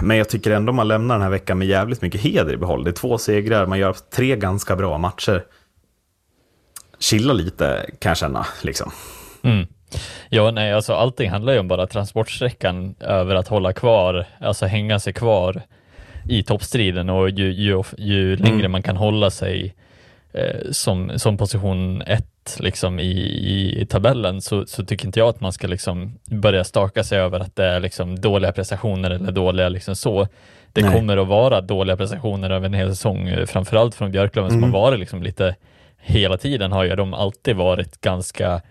[0.02, 2.84] Men jag tycker ändå man lämnar den här veckan med jävligt mycket heder i behåll.
[2.84, 5.44] Det är två segrar, man gör tre ganska bra matcher.
[6.98, 8.90] Chilla lite kan jag känna, liksom.
[9.42, 9.66] Mm.
[10.28, 15.00] Ja, nej, alltså allting handlar ju om bara transportsträckan över att hålla kvar, alltså hänga
[15.00, 15.62] sig kvar
[16.28, 19.74] i toppstriden och ju, ju, ju längre man kan hålla sig
[20.32, 25.28] eh, som, som position ett liksom i, i, i tabellen så, så tycker inte jag
[25.28, 29.32] att man ska liksom börja staka sig över att det är liksom dåliga prestationer eller
[29.32, 30.28] dåliga liksom så.
[30.72, 30.92] Det Nej.
[30.92, 34.70] kommer att vara dåliga prestationer över en hel säsong, eh, framförallt från Björklöven som har
[34.70, 35.54] varit liksom lite
[35.98, 38.62] hela tiden har ju de alltid varit ganska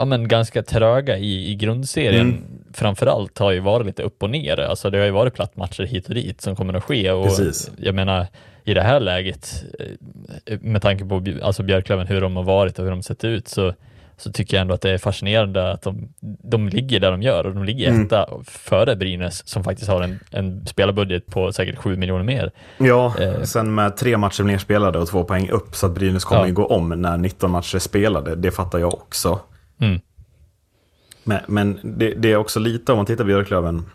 [0.00, 2.20] ja, men ganska tröga i, i grundserien.
[2.28, 2.44] Mm.
[2.72, 4.60] Framförallt har ju varit lite upp och ner.
[4.60, 7.10] Alltså det har ju varit plattmatcher hit och dit som kommer att ske.
[7.10, 7.70] Och Precis.
[7.78, 8.26] Jag menar,
[8.64, 9.64] i det här läget,
[10.46, 13.48] eh, med tanke på alltså Björklöven, hur de har varit och hur de sett ut,
[13.48, 13.74] så,
[14.16, 17.46] så tycker jag ändå att det är fascinerande att de, de ligger där de gör
[17.46, 18.06] och de ligger Mm.
[18.06, 22.50] etta före Brynäs som faktiskt har en, en spelarbudget på säkert 7 miljoner mer.
[22.78, 23.42] Ja, Eh.
[23.42, 26.46] sen med tre matcher nerspelade och två poäng upp så att Brynäs kommer Ja.
[26.48, 28.36] ju gå om när 19 matcher är spelade.
[28.36, 29.40] Det fattar jag också.
[29.80, 30.00] Mm.
[31.24, 33.86] Men, men det, det är också lite, om man tittar på Björklöven,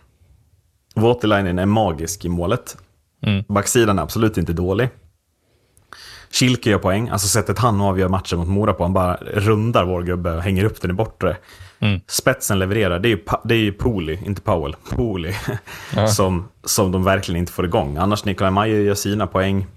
[0.96, 2.78] Voutilainen är magisk i målet.
[3.22, 3.44] Mm.
[3.48, 4.90] Backsidan är absolut inte dålig.
[6.32, 10.04] Kilke gör poäng, alltså sättet han avgör matchen mot Mora på, han bara rundar vår
[10.04, 11.38] gubbe och hänger upp den i bortre.
[11.80, 12.00] Mm.
[12.08, 15.34] Spetsen levererar, det är ju, det är ju Pooley, inte Powell, Pooley,
[15.96, 16.08] Ja.
[16.08, 17.98] som, som de verkligen inte får igång.
[17.98, 19.68] Annars Nikolaj Majer gör sina poäng.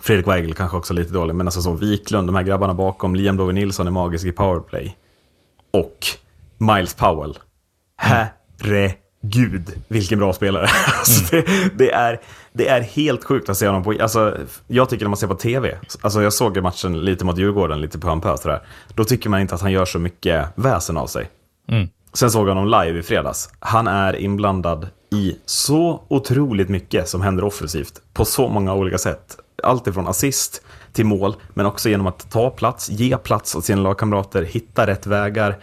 [0.00, 3.36] Fredrik Weigel kanske också lite dålig, men alltså så Wiklund, de här grabbarna bakom, Liam
[3.36, 4.96] Dover Nilsson är magisk i powerplay.
[5.74, 6.06] Och
[6.58, 7.38] Miles Powell.
[7.96, 10.68] Herregud, vilken bra spelare.
[10.98, 11.44] Alltså det,
[11.78, 12.20] det, är,
[12.52, 13.94] det är helt sjukt att se honom på...
[14.00, 17.80] Alltså, jag tycker när man ser på tv, alltså jag såg matchen lite mot Djurgården,
[17.80, 18.62] lite på pö sådär.
[18.94, 21.30] Då tycker man inte att han gör så mycket väsen av sig.
[21.68, 21.88] Mm.
[22.12, 23.50] Sen såg jag honom live i fredags.
[23.58, 29.36] Han är inblandad i så otroligt mycket som händer offensivt på så många olika sätt.
[29.62, 30.62] Allt ifrån assist
[30.94, 35.06] till mål, men också genom att ta plats, ge plats åt sina lagkamrater, hitta rätt
[35.06, 35.56] vägar.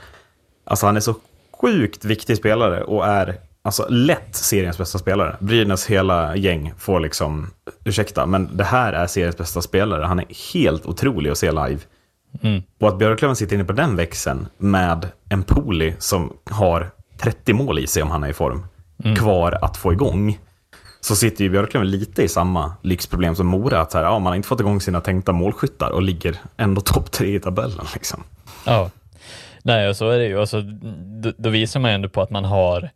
[0.64, 1.16] Alltså han är så
[1.62, 5.36] sjukt viktig spelare och är alltså lätt seriens bästa spelare.
[5.40, 7.50] Brynäs hela gäng får liksom,
[7.84, 10.06] ursäkta, men det här är seriens bästa spelare.
[10.06, 11.80] Han är helt otrolig att se live.
[12.42, 12.62] Mm.
[12.80, 17.80] Och att Björklöven sitter inne på den växeln med en Poli som har 30 mål
[17.80, 18.66] i sig om han är i form,
[19.18, 20.40] kvar att få igång.
[21.02, 23.82] Så sitter ju Björklöven lite i samma lyxproblem som Mora.
[23.82, 26.82] Att så här, ja, man har inte fått igång sina tänkta målskyttar och ligger ändå
[26.82, 27.86] topp tre i tabellen.
[27.94, 28.24] Liksom.
[28.66, 28.90] Ja.
[29.64, 30.40] Nej, och så är det ju.
[30.40, 30.62] Alltså,
[31.22, 32.90] då, då visar man ju ändå på att man har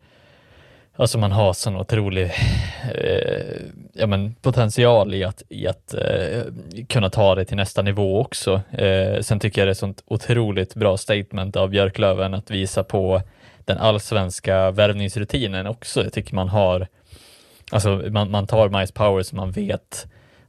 [0.97, 2.31] Alltså man har sån otrolig
[2.93, 3.61] eh,
[3.93, 6.41] ja, men potential i att, i att eh,
[6.89, 8.61] kunna ta det till nästa nivå också.
[8.71, 13.21] Eh, sen tycker jag det är sånt otroligt bra statement av Björklöven att visa på
[13.65, 16.03] den allsvenska värvningsrutinen också.
[16.03, 16.87] Jag tycker man har,
[17.71, 20.07] alltså man, man tar Miles Power som man vet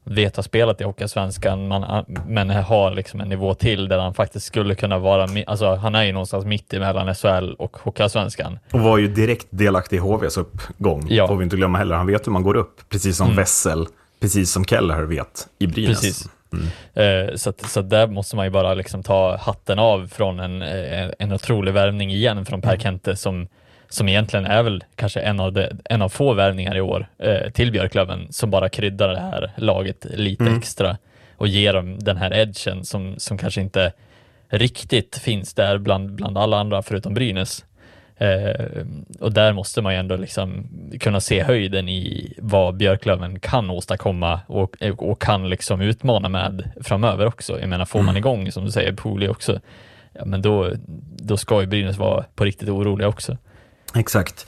[0.09, 4.47] vet har spelat i Hockeyallsvenskan, man, men har liksom en nivå till där han faktiskt
[4.47, 8.59] skulle kunna vara, alltså han är ju någonstans mitt emellan SHL och Hockeyallsvenskan.
[8.73, 11.07] Och var ju direkt delaktig i HVs uppgång.
[11.09, 11.29] Ja.
[11.29, 11.97] Får vi inte glömma heller.
[11.97, 12.89] Han vet hur man går upp.
[12.89, 13.37] Precis som Mm.
[13.37, 13.87] Wessel,
[14.21, 16.01] precis som Keller vet i Brynäs.
[16.01, 16.29] Precis.
[16.95, 20.41] Eh, så, att, så att där måste man ju bara liksom ta hatten av från
[20.41, 23.49] en, eh, en otrolig värvning igen från Per Kente som,
[23.89, 27.51] som egentligen är väl kanske en av, de, en av få värvningar i år eh,
[27.51, 30.97] till Björklöven som bara kryddar det här laget lite extra
[31.37, 33.93] och ger dem den här edgen som, som kanske inte
[34.49, 37.65] riktigt finns där bland, bland alla andra förutom Brynäs.
[38.17, 38.87] Eh,
[39.21, 40.69] och där måste man ju ändå liksom
[41.01, 47.27] kunna se höjden i vad Björklöven kan åstadkomma och, och kan liksom utmana med framöver
[47.27, 47.61] också.
[47.61, 49.61] Jag menar, får man igång, som du säger, Pooley också,
[50.13, 50.71] ja, men då,
[51.17, 53.37] då ska ju Brynäs vara på riktigt oroliga också.
[53.95, 54.47] Exakt.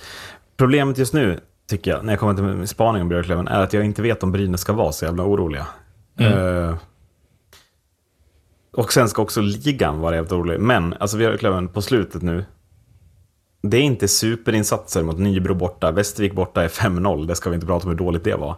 [0.56, 3.72] Problemet just nu, tycker jag, när jag kommer till min spaning om Björklöven, är att
[3.72, 5.66] jag inte vet om Brynäs ska vara så jävla oroliga.
[6.18, 6.74] Eh,
[8.72, 10.60] och sen ska också ligan vara jävligt orolig.
[10.60, 12.44] Men, alltså Björklöven på slutet nu,
[13.62, 15.90] det är inte superinsatser mot Nybro borta.
[15.90, 18.56] Västervik borta är 5-0, det ska vi inte prata om hur dåligt det var.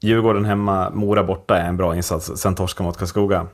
[0.00, 3.46] Djurgården hemma, Mora borta är en bra insats, sen torska mot Karlskoga.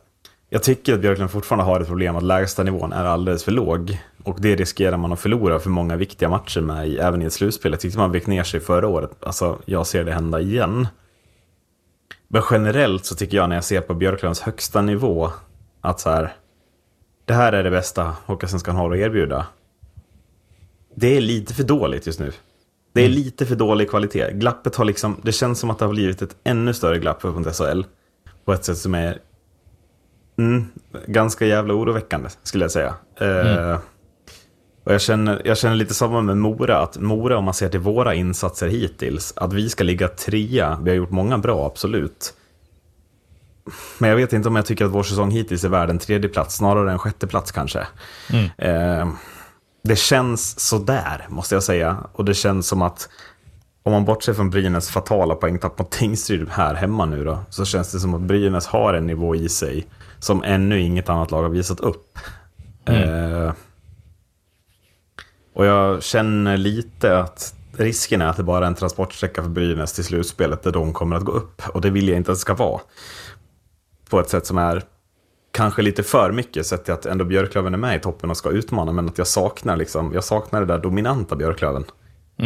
[0.49, 4.01] Jag tycker att Björklund fortfarande har ett problem att lägsta nivån är alldeles för låg.
[4.31, 7.73] Och det riskerar man att förlora för många viktiga matcher med, även i ett slutspel.
[7.73, 9.11] Jag tyckte man vek ner sig förra året.
[9.21, 10.88] Alltså, jag ser det hända igen.
[12.29, 15.31] Men generellt så tycker jag när jag ser på Björklunds högsta nivå
[15.81, 16.33] att så här,
[17.25, 19.47] det här är det bästa Hockeysvenskan har att erbjuda.
[20.95, 22.33] Det är lite för dåligt just nu.
[22.93, 24.33] Det är lite för dålig kvalitet.
[24.33, 27.57] Glappet har liksom, det känns som att det har blivit ett ännu större glapp mot
[27.57, 27.83] SHL.
[28.45, 29.19] På ett sätt som är
[30.38, 30.66] mm,
[31.07, 32.95] ganska jävla oroväckande, skulle jag säga.
[33.16, 33.79] Eh,
[34.85, 37.81] och jag, känner, jag känner lite samma med Mora, att Mora, om man ser till
[37.81, 40.79] våra insatser hittills, att vi ska ligga trea.
[40.83, 42.35] Vi har gjort många bra, absolut.
[43.99, 46.29] Men jag vet inte om jag tycker att vår säsong hittills är värd en tredje
[46.29, 47.87] plats, snarare en sjätte plats kanske.
[48.59, 49.09] Eh,
[49.83, 51.97] det känns sådär, måste jag säga.
[52.12, 53.09] Och det känns som att
[53.83, 57.93] om man bortser från Brynäs fatala poängtapp mot Tingsryd här hemma nu då, så känns
[57.93, 59.87] det som att Brynäs har en nivå i sig
[60.19, 62.19] som ännu inget annat lag har visat upp.
[62.85, 63.53] Eh,
[65.61, 69.92] och jag känner lite att risken är att det bara är en transportsträcka för Brynäs
[69.92, 71.62] till slutspelet där de kommer att gå upp.
[71.68, 72.81] Och det vill jag inte att det ska vara.
[74.11, 74.83] På ett sätt som är
[75.53, 78.51] kanske lite för mycket sett till att ändå Björklöven är med i toppen och ska
[78.51, 78.92] utmana.
[78.92, 81.85] Men att jag saknar, liksom, jag saknar det där dominanta Björklöven.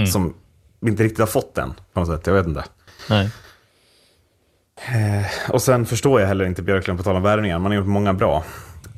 [0.06, 0.34] Som
[0.80, 2.26] vi inte riktigt har fått än på något sätt.
[2.26, 2.64] Jag vet inte.
[3.10, 3.30] Nej.
[5.48, 7.58] Och sen förstår jag heller inte Björklund på tal om värvningar.
[7.58, 8.44] Man har gjort många bra.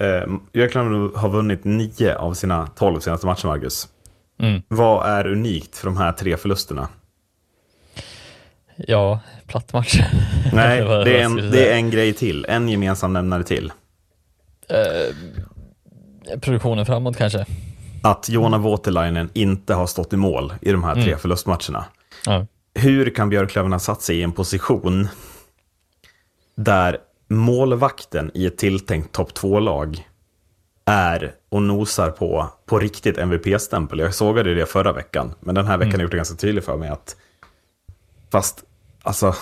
[0.01, 3.89] Eh, Björklöven har vunnit nio av sina tolv senaste matcher, Marcus.
[4.39, 4.63] Mm.
[4.69, 6.89] Vad är unikt för de här tre förlusterna?
[8.77, 10.01] Ja, platt match.
[10.53, 12.47] Nej, det är, en, det är en grej till.
[12.49, 13.73] En gemensam nämnare till.
[14.69, 15.15] Eh,
[16.41, 17.47] produktionen framåt kanske.
[18.03, 21.19] Att Jona Voutilainen inte har stått i mål i de här tre Mm.
[21.19, 21.85] förlustmatcherna.
[22.27, 22.47] Ja.
[22.75, 25.09] Hur kan Björklöven ha satt sig i en position
[26.55, 30.09] där målvakten i ett tilltänkt topp 2-lag
[30.87, 33.99] är och nosar på, på riktigt MVP-stämpel.
[33.99, 36.65] Jag sågade det förra veckan, men den här veckan har jag gjort det ganska tydligt
[36.65, 37.17] för mig att
[38.31, 38.65] fast,
[39.03, 39.35] alltså,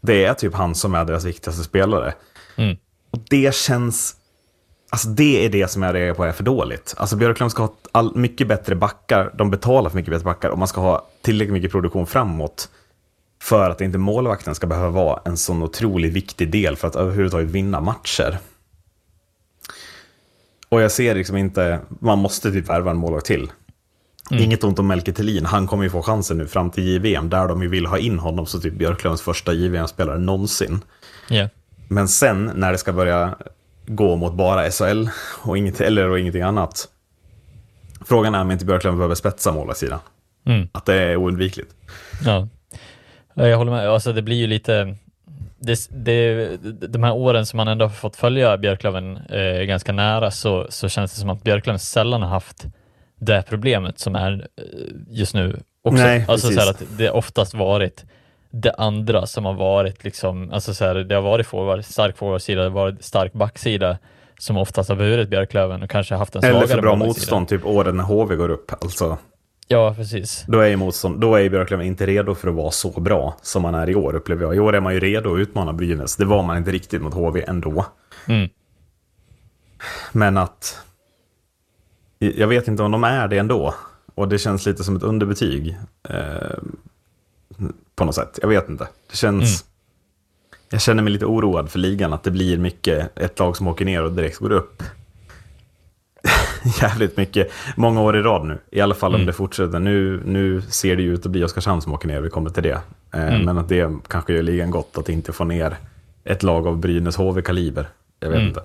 [0.00, 2.14] det är typ han som är deras viktigaste spelare.
[2.56, 2.76] Mm.
[3.10, 4.16] Och det känns,
[4.90, 6.94] alltså det är det som jag reagerar på är för dåligt.
[6.96, 10.58] Alltså Björklöven ska ha all, mycket bättre backar, de betalar för mycket bättre backar och
[10.58, 12.70] man ska ha tillräckligt mycket produktion framåt
[13.42, 17.50] för att inte målvakten ska behöva vara en sån otroligt viktig del för att överhuvudtaget
[17.50, 18.38] vinna matcher.
[20.68, 23.52] Och jag ser liksom inte, man måste typ värva en målvakt till.
[24.30, 27.48] Inget ont om Melke Thelin, han kommer ju få chansen nu fram till JVM, där
[27.48, 30.80] de ju vill ha in honom som typ Björklövens första JVM-spelare någonsin.
[31.28, 31.48] Ja.
[31.88, 33.36] Men sen när det ska börja
[33.86, 35.08] gå mot bara SHL
[35.42, 36.88] och inget, eller och ingenting annat.
[38.04, 39.98] Frågan är om inte Björklöven behöver spetsa målvaktssidan.
[40.46, 40.68] Mm.
[40.72, 41.70] Att det är oundvikligt.
[42.24, 42.48] Ja,
[43.38, 43.88] Ja, jag håller med.
[43.88, 44.96] Alltså det blir ju lite,
[45.58, 46.56] det, det,
[46.88, 50.88] de här åren som man ändå har fått följa Björklöven eh, ganska nära så, så
[50.88, 52.66] känns det som att Björklöven sällan har haft
[53.18, 54.64] det problemet som är eh,
[55.08, 56.02] just nu också.
[56.02, 56.64] Nej, alltså så precis.
[56.64, 58.04] här att det oftast varit
[58.50, 62.60] det andra som har varit liksom, alltså så här, det har varit forward, stark forwardsida,
[62.60, 63.98] det har varit stark backsida
[64.38, 67.66] som oftast har burit Björklöven och kanske haft en svagare Eller för bra motstånd, typ
[67.66, 68.72] åren när HV går upp.
[68.82, 69.18] Alltså,
[69.68, 70.44] Ja, precis.
[70.48, 73.74] då är motstånd, då är Björklöven inte redo för att vara så bra som man
[73.74, 74.56] är i år, upplever jag.
[74.56, 76.16] I år är man ju redo att utmana Brynäs.
[76.16, 77.86] Det var man inte riktigt mot HV ändå.
[78.26, 78.48] Mm.
[80.12, 80.78] Men att...
[82.18, 83.74] Jag vet inte om de är det ändå.
[84.14, 85.76] Och det känns lite som ett underbetyg.
[86.08, 86.58] Eh,
[87.96, 88.38] på något sätt.
[88.42, 88.88] Jag vet inte.
[89.10, 89.64] Det känns...
[90.70, 92.12] Jag känner mig lite oroad för ligan.
[92.12, 94.82] Att det blir mycket ett lag som åker ner och direkt går upp.
[96.82, 97.50] Jävligt mycket.
[97.76, 98.58] Många år i rad nu.
[98.70, 99.78] I alla fall om det fortsätter.
[99.78, 102.20] Nu, nu ser det ju ut att bli Oskarshamn som åker ner.
[102.20, 102.78] Vi kommer till det.
[103.14, 105.76] Eh, Men att det kanske gör ligan gott att inte få ner
[106.24, 107.86] ett lag av Brynäs HV-kaliber.
[108.20, 108.48] Jag vet Mm.
[108.48, 108.62] inte.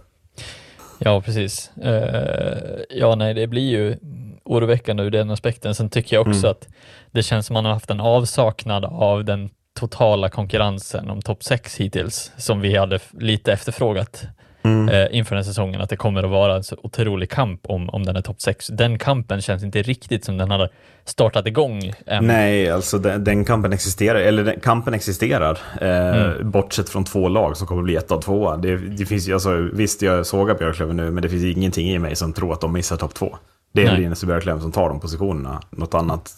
[0.99, 1.71] Ja, precis.
[1.77, 3.97] Eh, ja, nej, det blir ju
[4.43, 5.75] oroväckande ur den aspekten.
[5.75, 6.67] Sen tycker jag också att
[7.11, 11.77] det känns som man har haft en avsaknad av den totala konkurrensen om topp 6
[11.77, 14.23] hittills, som vi hade lite efterfrågat
[14.63, 17.89] eh, inför den här säsongen, att det kommer att vara en så otrolig kamp om,
[17.89, 18.67] om den är topp 6.
[18.67, 20.69] Den kampen känns inte riktigt som den hade
[21.05, 22.27] startat igång än.
[22.27, 26.51] Nej, alltså den, den kampen existerar, eller den, kampen existerar, eh, Mm.
[26.51, 28.57] bortsett från två lag som kommer bli ett och tvåa.
[28.57, 32.15] Det, det finns alltså, visst jag sågar Björklöven nu, men det finns ingenting i mig
[32.15, 33.37] som tror att de missar topp två.
[33.73, 33.95] Det är.
[33.95, 36.31] Brynäs och Björklöven som tar de positionerna, något annat.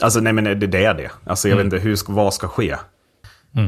[0.00, 1.10] Alltså nej men det, det är det.
[1.26, 1.70] Alltså jag Mm.
[1.70, 2.76] vet inte, hur vad ska ske?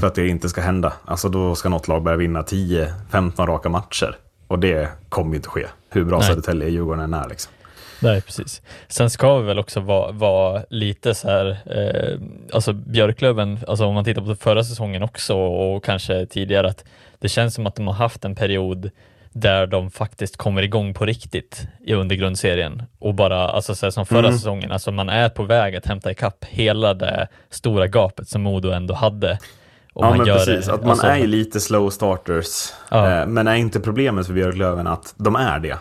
[0.00, 0.92] För att det inte ska hända.
[1.04, 4.16] Alltså då ska något lag börja vinna 10-15 raka matcher.
[4.48, 5.66] Och det kommer ju inte ske.
[5.90, 6.26] Hur bra Nej.
[6.28, 7.52] Södertälje och Djurgården än är liksom.
[8.00, 8.62] Nej, precis.
[8.88, 12.20] Sen ska vi väl också vara, vara lite så här, eh,
[12.52, 16.84] alltså Björklöven, alltså om man tittar på förra säsongen också och kanske tidigare, att
[17.18, 18.90] det känns som att de har haft en period
[19.32, 23.90] där de faktiskt kommer igång på riktigt i under grundserien och bara, alltså så här,
[23.90, 24.32] som förra Mm.
[24.32, 28.70] säsongen, alltså man är på väg att hämta ikapp hela det stora gapet som Modo
[28.70, 29.38] ändå hade.
[29.96, 32.72] Och Ja man men precis, det, att man alltså, är ju lite slow starters.
[32.88, 33.20] Ja.
[33.20, 35.78] Eh, men är inte problemet för Björklöven att de är det?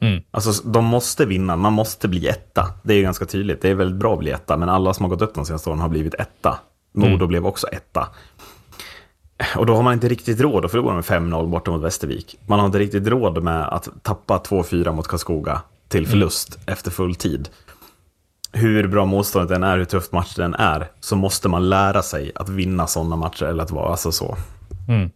[0.00, 0.22] Mm.
[0.30, 2.66] Alltså de måste vinna, man måste bli etta.
[2.82, 5.04] Det är ju ganska tydligt, det är väldigt bra att bli etta, men alla som
[5.04, 6.58] har gått upp de senaste åren har blivit etta.
[6.94, 7.28] Modo Mm.
[7.28, 8.08] blev också etta.
[9.56, 12.38] Och då har man inte riktigt råd att förlora med 5-0 borta mot Västervik.
[12.46, 17.14] Man har inte riktigt råd med att tappa 2-4 mot Karlskoga till förlust efter full
[17.14, 17.48] tid.
[18.52, 22.32] Hur bra motståndet än är, hur tufft matchen den är, så måste man lära sig
[22.34, 24.36] att vinna sådana matcher, eller att vara alltså så.
[24.88, 25.10] Mm.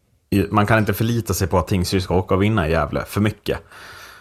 [0.50, 3.20] Man kan inte förlita sig på att Tingsryd ska åka och vinna i Gävle för
[3.20, 3.58] mycket.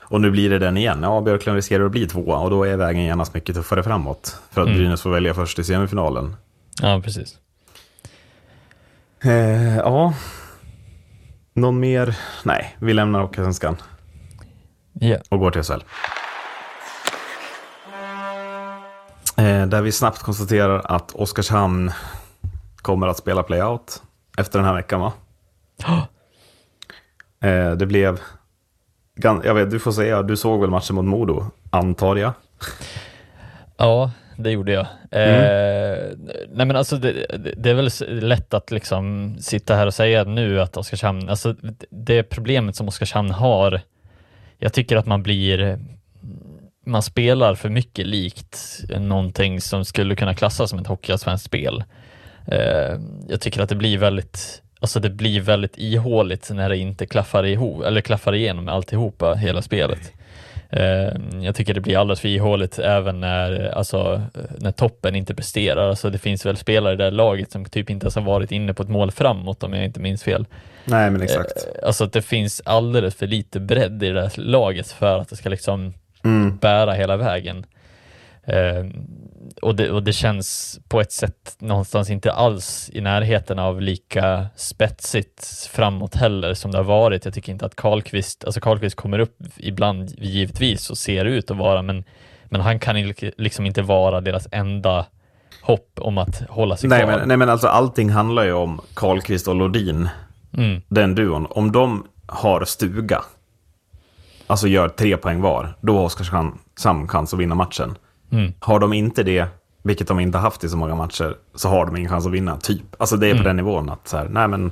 [0.07, 0.99] Och nu blir det den igen.
[1.01, 4.39] Ja, Björklund riskerar att bli tvåa och då är vägen genast mycket tuffare framåt.
[4.51, 6.35] För att Brynäs får välja först i semifinalen.
[6.81, 7.37] Ja, precis.
[9.23, 10.13] Eh, ja.
[11.53, 12.17] Någon mer?
[12.43, 13.77] Nej, vi lämnar Hockeyallsvenskan
[14.93, 15.17] Ja.
[15.29, 15.81] och går till SHL.
[19.43, 21.91] Där vi snabbt konstaterar att Oskarshamn
[22.75, 24.01] kommer att spela playout
[24.37, 25.13] efter den här veckan va?
[27.43, 28.19] Eh, det blev...
[29.43, 32.33] Jag vet, du får säga, du såg väl matchen mot Modo, antar jag?
[33.77, 34.85] Ja, det gjorde jag.
[35.11, 35.97] Eh,
[36.49, 37.11] nej men alltså det,
[37.57, 37.89] det- är väl
[38.27, 41.55] lätt att liksom sitta här och säga nu att Oskarshamn, alltså
[41.89, 43.81] det problemet som Oskarshamn har
[44.57, 45.79] jag tycker att man blir,
[46.85, 51.83] man spelar för mycket likt någonting som skulle kunna klassas som ett hockeyallsvenskt spel.
[52.47, 57.05] Eh, jag tycker att det blir väldigt, alltså det blir väldigt ihåligt när det inte
[57.05, 60.11] klaffar ihop, eller klaffar igenom alltihopa, hela spelet.
[60.69, 64.21] Eh, jag tycker det blir alldeles för ihåligt även när, alltså,
[64.57, 65.89] när toppen inte presterar.
[65.89, 68.51] Alltså, det finns väl spelare i det här laget som typ inte ens har varit
[68.51, 70.45] inne på ett mål framåt om jag inte minns fel.
[70.85, 71.67] Nej, men exakt.
[71.75, 75.29] Eh, Alltså att det finns alldeles för lite bredd i det här laget för att
[75.29, 75.93] det ska liksom
[76.61, 77.65] bära hela vägen.
[78.43, 78.85] Eh,
[79.61, 84.47] och, det, och det känns på ett sätt någonstans inte alls i närheten av lika
[84.55, 87.25] spetsigt framåt heller som det har varit.
[87.25, 91.57] Jag tycker inte att Karlqvist, alltså Karlqvist kommer upp ibland givetvis och ser ut att
[91.57, 92.03] vara, men,
[92.45, 95.05] men han kan liksom inte vara deras enda
[95.61, 97.17] hopp om att hålla sig Nej kvar.
[97.17, 100.09] men, nej, men alltså allting handlar ju om Karlqvist och Lodin.
[100.57, 100.81] Mm.
[100.87, 101.47] Den duon.
[101.49, 103.21] Om de har stuga,
[104.47, 107.97] alltså gör tre poäng var, då har Oskarshamn sam chans att vinna matchen.
[108.31, 108.53] Mm.
[108.59, 109.47] Har de inte det,
[109.83, 112.57] vilket de inte haft i så många matcher, så har de ingen chans att vinna,
[112.57, 112.83] typ.
[112.97, 113.43] Alltså det är på Mm.
[113.45, 114.71] den nivån att så här, nej men,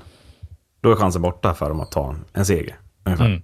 [0.81, 2.75] då är chansen borta för dem att ta en seger.
[3.05, 3.25] Ungefär.
[3.25, 3.41] Mm.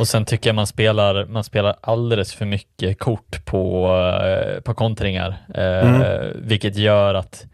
[0.00, 3.88] Och sen tycker jag man spelar, man spelar alldeles för mycket kort på,
[4.24, 7.46] eh, på kontringar, eh, vilket gör att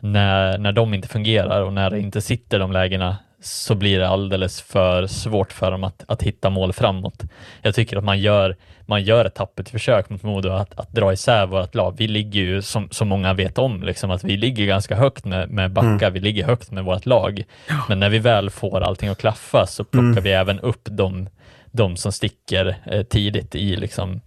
[0.00, 4.08] när, när de inte fungerar och när det inte sitter de lägena så blir det
[4.08, 7.22] alldeles för svårt för dem att, att hitta mål framåt.
[7.62, 11.12] Jag tycker att man gör, man gör ett tappert försök mot Modo att, att dra
[11.12, 11.94] isär vårt lag.
[11.98, 15.50] Vi ligger ju, som, som många vet om, liksom, att vi ligger ganska högt med,
[15.50, 17.42] med backar, vi ligger högt med vårt lag.
[17.88, 21.28] Men när vi väl får allting att klaffa så plockar vi även upp de,
[21.72, 24.20] de som sticker eh, tidigt i, liksom,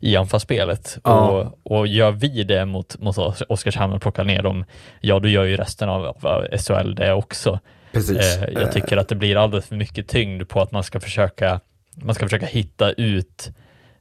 [0.00, 0.98] i anfallsspelet.
[1.04, 1.28] Ja.
[1.30, 4.64] Och, och gör vi det mot, mot Os- Oskarshamn och plockar ner dem,
[5.00, 7.58] ja då gör ju resten av, av SHL det också.
[7.92, 8.36] Precis.
[8.38, 11.60] Eh, jag tycker att det blir alldeles för mycket tyngd på att man ska försöka,
[12.02, 13.50] man ska försöka hitta ut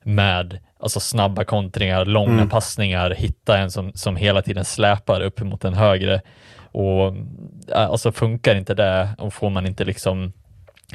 [0.04, 2.50] med alltså snabba kontringar, långa Mm.
[2.50, 6.22] passningar, hitta en som, som hela tiden släpar upp mot den högre.
[6.72, 7.08] Och
[7.76, 10.34] eh, alltså funkar inte det och får man inte liksom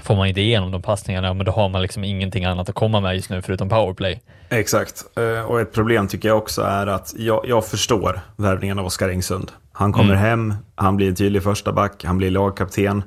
[0.02, 3.00] Får man inte igenom de passningarna, men då har man liksom ingenting annat att komma
[3.00, 4.20] med just nu förutom powerplay.
[4.48, 5.04] Exakt.
[5.16, 9.08] Eh, Och ett problem tycker jag också är att jag, jag förstår värvningen av Oskar
[9.08, 9.52] Engsund.
[9.76, 13.02] Han kommer hem, han blir en tydlig första back, han blir lagkapten.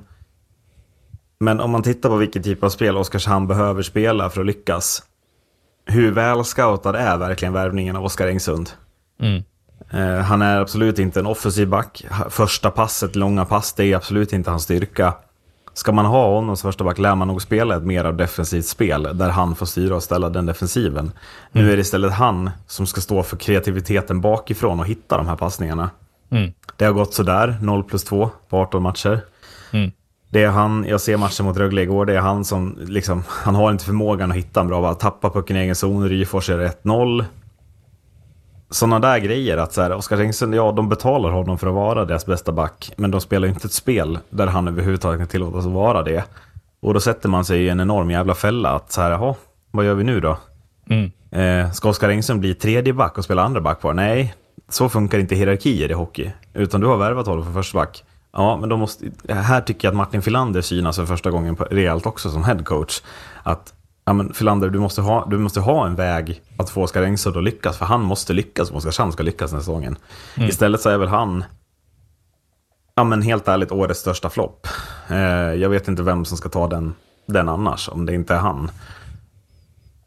[1.39, 5.03] Men om man tittar på vilken typ av spel Oskarshamn behöver spela för att lyckas.
[5.85, 8.69] Hur väl scoutad är verkligen värvningen av Oskar Engsund?
[9.21, 9.43] Mm.
[9.91, 12.05] Eh, han är absolut inte en offensiv back.
[12.29, 15.13] Första passet, långa pass, det är absolut inte hans styrka.
[15.73, 18.65] Ska man ha honom som första back lär man nog spela ett mer av defensivt
[18.65, 21.11] spel där han får styra och ställa den defensiven.
[21.51, 25.35] Nu är det istället han som ska stå för kreativiteten bakifrån och hitta de här
[25.35, 25.89] passningarna.
[26.29, 26.53] Mm.
[26.75, 29.19] Det har gått sådär, 0 plus 2 på 18 matcher.
[29.71, 29.91] Mm.
[30.29, 33.55] Det är han, jag ser matchen mot Rögle igår, det är han som liksom, han
[33.55, 36.71] har inte förmågan att hitta en bra, bara tappa pucken i egen zon, Ryfors är
[36.83, 37.25] 1-0.
[38.69, 42.05] Sådana där grejer, att så här, Oskar Engström, ja de betalar honom för att vara
[42.05, 45.65] deras bästa back, men de spelar ju inte ett spel där han överhuvudtaget kan tillåtas
[45.65, 46.23] att vara det.
[46.79, 49.35] Och då sätter man sig i en enorm jävla fälla, att så här, jaha,
[49.71, 50.37] vad gör vi nu då?
[50.89, 51.11] Mm.
[51.31, 53.93] Eh, ska Oskar Engström bli tredje back och spela andra back på?
[53.93, 54.35] Nej,
[54.69, 56.31] så funkar inte hierarkier i hockey.
[56.53, 58.03] Utan du har värvat honom för första back.
[58.33, 61.63] Ja, men då måste, här tycker jag att Martin Filander synas för första gången på-
[61.63, 63.01] rejält också som headcoach.
[63.43, 63.73] Att
[64.05, 67.37] ja, men Filander, du måste, ha, du måste ha en väg att få Oskar Engström
[67.37, 67.77] att lyckas.
[67.77, 69.97] För han måste lyckas om Oskarshamn ska lyckas den säsongen.
[70.35, 71.43] Istället så är väl han,
[72.95, 74.67] ja men helt ärligt, årets största flopp.
[75.09, 75.17] Eh,
[75.53, 76.93] jag vet inte vem som ska ta den,
[77.25, 78.71] den annars, om det inte är han.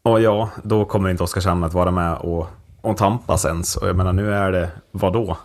[0.03, 2.47] Och ja, då kommer inte Oskarshamn att vara med och,
[2.81, 3.75] och tampas ens.
[3.75, 5.37] Och jag menar, nu är det, vad då?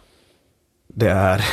[0.88, 1.44] Det är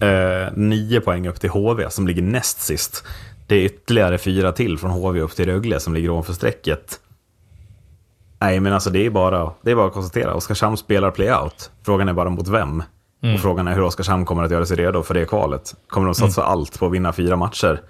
[0.46, 3.04] eh, nio poäng upp till HV som ligger näst sist.
[3.46, 7.00] Det är ytterligare fyra till från HV upp till Rögle som ligger ovanför strecket.
[8.38, 10.34] Nej, men alltså det är bara, det är bara att konstatera.
[10.34, 11.70] Oskarshamn spelar playout.
[11.82, 12.82] Frågan är bara mot vem.
[13.34, 15.74] Och frågan är hur Oskarshamn kommer att göra sig redo för det kvalet.
[15.88, 17.82] Kommer de satsa allt på att vinna fyra matcher?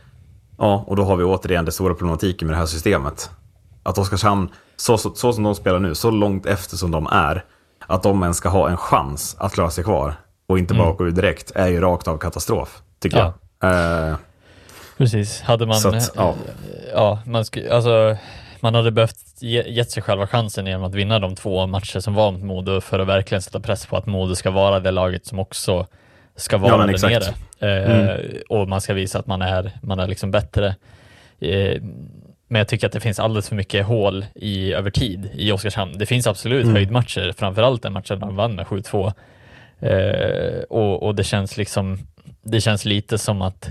[0.58, 3.30] Ja, och då har vi återigen det stora problematiken med det här systemet.
[3.84, 7.44] Att Oskarshamn, så, så, så som de spelar nu, så långt efter som de är,
[7.86, 10.14] att de ens ska ha en chans att klara sig kvar
[10.46, 13.34] och inte bara gå ut direkt, är ju rakt av katastrof, tycker Ja.
[13.60, 14.08] jag.
[14.10, 14.16] Eh,
[14.98, 16.34] Precis, hade man, att, ja.
[16.94, 18.16] ja, man, sku, alltså,
[18.60, 22.14] man hade behövt ge, gett sig själva chansen genom att vinna de två matcher som
[22.14, 25.26] var mot Modo för att verkligen sätta press på att Modo ska vara det laget
[25.26, 25.86] som också
[26.36, 27.34] ska vara Ja, där exakt.
[27.60, 28.14] nere.
[28.14, 30.76] Eh, Och man ska visa att man är, man är liksom bättre.
[31.40, 31.82] Eh,
[32.48, 35.98] men jag tycker att det finns alldeles för mycket hål i, över tid i Oskarshamn.
[35.98, 39.12] Det finns absolut höjdmatcher, framförallt den matchen de vann med 7-2.
[39.80, 41.98] Eh, och, och det känns liksom,
[42.42, 43.70] det känns lite som att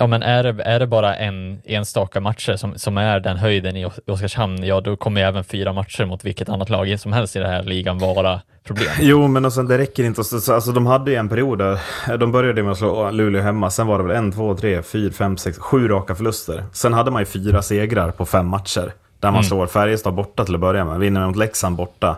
[0.00, 3.76] Ja, men är det, är det bara en enstaka matcher som, som är den höjden
[3.76, 7.36] i Os- Oskarshamn, ja då kommer även fyra matcher mot vilket annat lag som helst
[7.36, 8.88] i den här ligan vara problem.
[9.00, 10.24] Jo, men alltså, det räcker inte.
[10.24, 11.78] Så- Alltså, de hade ju en period där
[12.18, 13.70] de började med att slå Luleå hemma.
[13.70, 16.64] Sen var det väl en, två, tre, fyra, fem, sex, sju raka förluster.
[16.72, 18.92] Sen hade man ju fyra segrar på fem matcher.
[19.20, 20.98] Där man slår Färjestad borta till att börja med.
[20.98, 22.16] Vinner mot Leksand borta.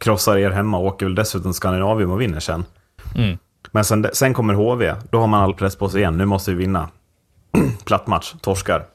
[0.00, 2.64] Krossar er hemma och åker väl dessutom Skandinavium och vinner sen.
[3.16, 3.38] Mm.
[3.70, 4.94] Men sen, sen kommer HV.
[5.10, 6.16] Då har man all press på sig igen.
[6.18, 6.88] Nu måste vi vinna.
[7.84, 8.34] Platt match.
[8.40, 8.86] Torskar.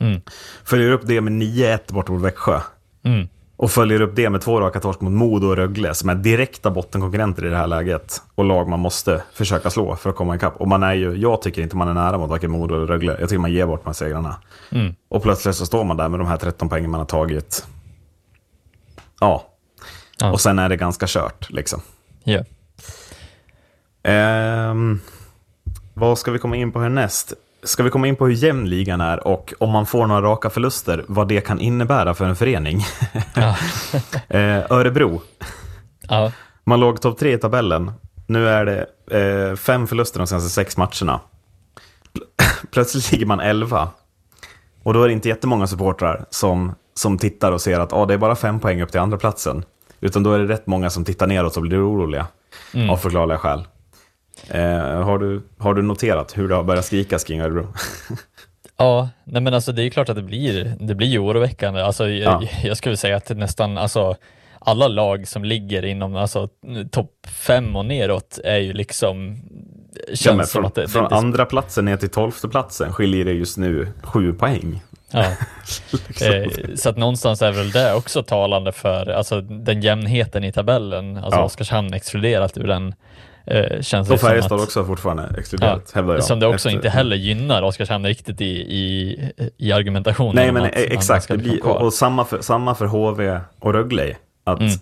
[0.00, 0.20] Mm.
[0.64, 2.60] Följer upp det med 9-1 bort mot Växjö.
[3.02, 3.28] Mm.
[3.56, 6.70] Och följer upp det med två raka torsk mot Modo och Rögle som är direkta
[6.70, 8.22] bottenkonkurrenter i det här läget.
[8.34, 10.56] Och lag man måste försöka slå för att komma ikapp.
[10.56, 13.16] Och man är ju, jag tycker inte man är nära mot varken Modo eller Rögle.
[13.20, 14.36] Jag tycker man ger bort de här segrarna.
[14.70, 14.94] Mm.
[15.08, 17.66] Och plötsligt så står man där med de här 13 poängen man har tagit.
[19.20, 19.46] Ja.
[20.18, 20.32] Ja.
[20.32, 21.80] Och sen är det ganska kört liksom.
[22.24, 22.44] Ja.
[24.02, 25.00] Ehm,
[25.94, 27.32] vad ska vi komma in på härnäst?
[27.62, 30.50] Ska vi komma in på hur jämn ligan är och om man får några raka
[30.50, 32.80] förluster, vad det kan innebära för en förening?
[33.34, 33.56] Ja.
[34.38, 35.22] eh, Örebro,
[36.08, 36.32] ja.
[36.64, 37.92] man låg topp tre i tabellen.
[38.26, 38.86] Nu är det
[39.50, 41.20] eh, fem förluster de senaste sex matcherna.
[42.14, 43.88] Pl- Plötsligt ligger man elva.
[44.82, 48.14] Och då är det inte jättemånga supportrar som, som tittar och ser att ah, det
[48.14, 49.64] är bara fem poäng upp till andra platsen.
[50.00, 52.26] Utan då är det rätt många som tittar neråt och blir oroliga.
[52.90, 53.64] Av förklarliga skäl.
[54.48, 57.66] Eh, har, du, har du noterat hur det har börjat skrikas kring Örebro?
[58.76, 61.80] Ja, nej men alltså det är klart att det blir, det blir oroväckande.
[61.80, 62.42] Alltså, Ja.
[62.42, 64.16] jag, jag skulle säga att nästan alltså,
[64.58, 66.48] alla lag som ligger inom alltså,
[66.90, 69.36] topp fem och neråt är ju liksom
[70.08, 72.92] känns Ja, men som från att det, från det, andra platsen ner till tolfte platsen
[72.92, 74.82] skiljer det just nu sju poäng.
[75.10, 75.24] ja.
[76.08, 76.50] Liksom.
[76.76, 81.40] Så att någonstans är väl det också talande för alltså, den jämnheten i tabellen, alltså
[81.40, 81.44] Ja.
[81.44, 82.94] Oskarshamn exkluderat ur den.
[83.50, 86.24] Eh, känns Och Färjestad att, också fortfarande exkluderat, hävdar jag.
[86.24, 90.34] Som det också Efter- inte heller gynnar Oskarshamn riktigt i, i, i argumentationen.
[90.34, 91.28] Nej, men att e- exakt.
[91.28, 94.16] bli blir, och, och samma, för, samma för HV och Rögle.
[94.44, 94.72] Att Mm.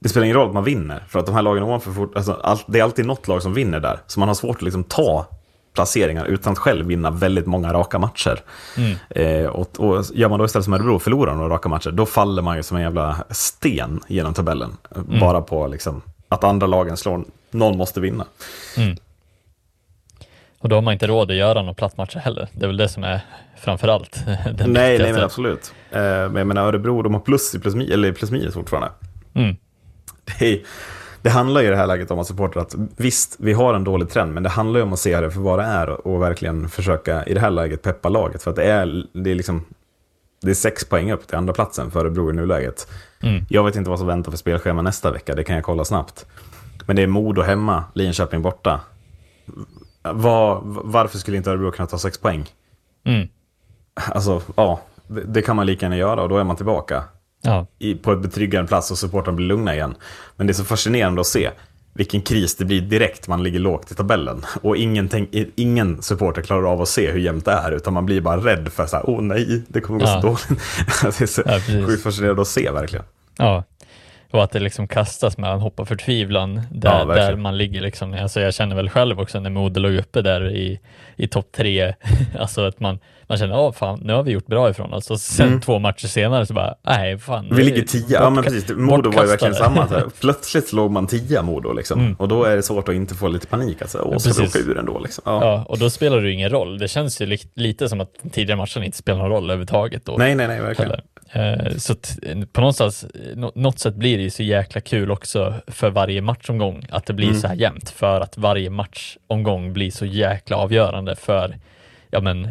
[0.00, 2.40] Det spelar ingen roll att man vinner, för att de här lagen ovanför, fort, alltså,
[2.42, 3.98] allt, det är alltid något lag som vinner där.
[4.06, 5.26] Så man har svårt att liksom ta
[5.74, 8.40] placeringar utan att själv vinna väldigt många raka matcher.
[8.76, 8.96] Mm.
[9.10, 12.42] Eh, och, och gör man då istället som Örebro, förlorar några raka matcher, då faller
[12.42, 14.76] man ju som en jävla sten genom tabellen.
[14.96, 15.20] Mm.
[15.20, 17.24] Bara på liksom, att andra lagen slår,
[17.54, 18.26] någon måste vinna.
[20.58, 22.48] Och då har man inte råd att göra några plattmatcher heller.
[22.52, 23.20] Det är väl det som är
[23.56, 24.24] framförallt
[24.54, 25.74] den Nej, nej, men absolut.
[25.90, 28.90] Eh, men jag menar Örebro, de har plus i plus, mi- eller plus minus fortfarande.
[29.34, 29.56] Mm.
[30.38, 30.62] Det,
[31.22, 33.84] det handlar ju i det här läget om att supportrar att visst, vi har en
[33.84, 36.14] dålig trend, men det handlar ju om att se det för vad det är och,
[36.14, 38.42] och verkligen försöka i det här läget peppa laget.
[38.42, 39.64] För att det är, det är liksom
[40.42, 42.88] det är sex poäng upp till andra platsen för Örebro i nuläget.
[43.22, 43.44] Mm.
[43.48, 46.26] Jag vet inte vad som väntar för spelschema nästa vecka, det kan jag kolla snabbt.
[46.86, 48.80] Men det är Modo hemma, Linköping borta.
[50.02, 52.44] Var, varför skulle inte Örebro kunna ta sex poäng?
[53.04, 53.28] Mm.
[53.94, 57.04] Alltså, ja, det, det kan man lika gärna göra och då är man tillbaka
[57.42, 57.66] Ja.
[57.78, 59.94] i, på ett betryggande plats och supportrarna blir lugna igen.
[60.36, 61.50] Men det är så fascinerande att se
[61.94, 64.44] vilken kris det blir direkt man ligger lågt i tabellen.
[64.62, 64.76] Och
[65.56, 68.68] ingen, supporter klarar av att se hur jämnt det är, utan man blir bara rädd
[68.72, 70.20] för så här, åh nej, det kommer gå Ja.
[70.20, 70.48] så dåligt.
[71.18, 73.04] det är så Ja, sjukt fascinerande att se verkligen.
[73.38, 73.64] ja.
[74.34, 78.14] Och att det liksom kastas mellan hopp och förtvivlan där, Ja, där man ligger liksom.
[78.14, 80.80] Alltså jag känner väl själv också när Modo låg uppe där i,
[81.16, 81.94] i topp tre.
[82.38, 85.10] alltså att man, man känner, ja fan, nu har vi gjort bra ifrån oss.
[85.10, 87.44] Och sen två matcher senare så bara, nej fan.
[87.44, 87.56] Mm.
[87.56, 88.68] Vi ligger tia, ja men precis.
[88.70, 89.88] Modo var ju verkligen samma.
[89.88, 90.04] Så här.
[90.20, 92.16] Plötsligt låg man tia Modo liksom.
[92.18, 93.82] Och då är det svårt att inte få lite panik.
[93.82, 95.22] Alltså, åh, Ja, ska vi åka ur ändå liksom?
[95.26, 95.44] Ja.
[95.44, 96.78] Ja, och då spelar det ju ingen roll.
[96.78, 100.04] Det känns ju li- lite som att tidigare matcherna inte spelar någon roll överhuvudtaget.
[100.04, 100.14] Då.
[100.18, 100.90] Nej, nej, nej, verkligen.
[100.90, 101.04] heller.
[101.34, 104.80] Eh, Så att, eh, på någonstans, eh, nå- något sätt blir det ju så jäkla
[104.80, 107.40] kul också för varje matchomgång att det blir Mm.
[107.40, 111.56] så här jämnt för att varje matchomgång blir så jäkla avgörande för
[112.10, 112.50] ja, men, eh,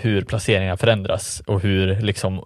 [0.00, 2.42] hur placeringar förändras och hur liksom,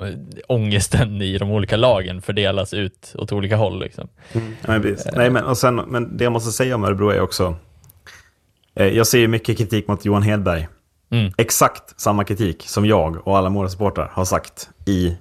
[0.48, 3.80] ångesten i de olika lagen fördelas ut åt olika håll.
[3.80, 4.08] Liksom.
[4.32, 4.96] Ja, men.
[5.16, 7.56] Nej, men, och sen, men det jag måste säga om Örebro är också...
[8.74, 10.68] Eh, jag ser ju mycket kritik mot Johan Hedberg.
[11.10, 11.32] Mm.
[11.38, 15.16] Exakt samma kritik som jag och alla Mora-supportrar har sagt i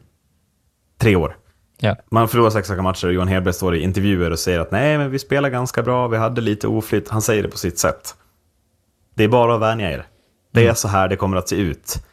[0.98, 1.38] tre år.
[1.78, 1.96] Ja.
[2.12, 4.98] Man förlorar sex raka matcher och Johan Hedberg står i intervjuer och säger att nej,
[4.98, 7.10] men vi spelar ganska bra, vi hade lite oflyt.
[7.10, 8.16] Han säger det på sitt sätt.
[9.16, 10.06] Det är bara att vänja er.
[10.54, 12.04] Det är så här det kommer att se ut.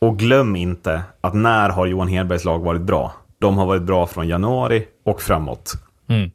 [0.00, 3.12] Och glöm inte att när har Johan Hedbergs lag varit bra?
[3.38, 5.72] De har varit bra från januari och framåt.
[6.08, 6.30] Mm.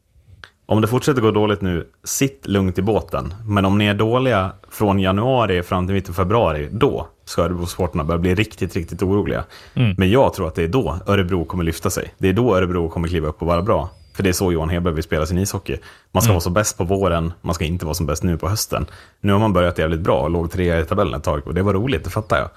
[0.66, 3.34] Om det fortsätter gå dåligt nu, sitt lugnt i båten.
[3.44, 8.04] Men om ni är dåliga från januari fram till mitten av februari, då ska Örebro-sporterna
[8.04, 9.44] börja bli riktigt, riktigt oroliga.
[9.74, 9.94] Mm.
[9.98, 12.14] Men jag tror att det är då Örebro kommer lyfta sig.
[12.18, 13.90] Det är då Örebro kommer kliva upp och vara bra.
[14.14, 15.76] För det är så Johan Hedberg vill spela sin ishockey.
[16.12, 16.34] Man ska Mm.
[16.34, 18.86] vara så bäst på våren, man ska inte vara som bäst nu på hösten.
[19.20, 21.62] Nu har man börjat jävligt bra och låg trea i tabellen ett tag och det
[21.62, 22.48] var roligt, det fattar jag.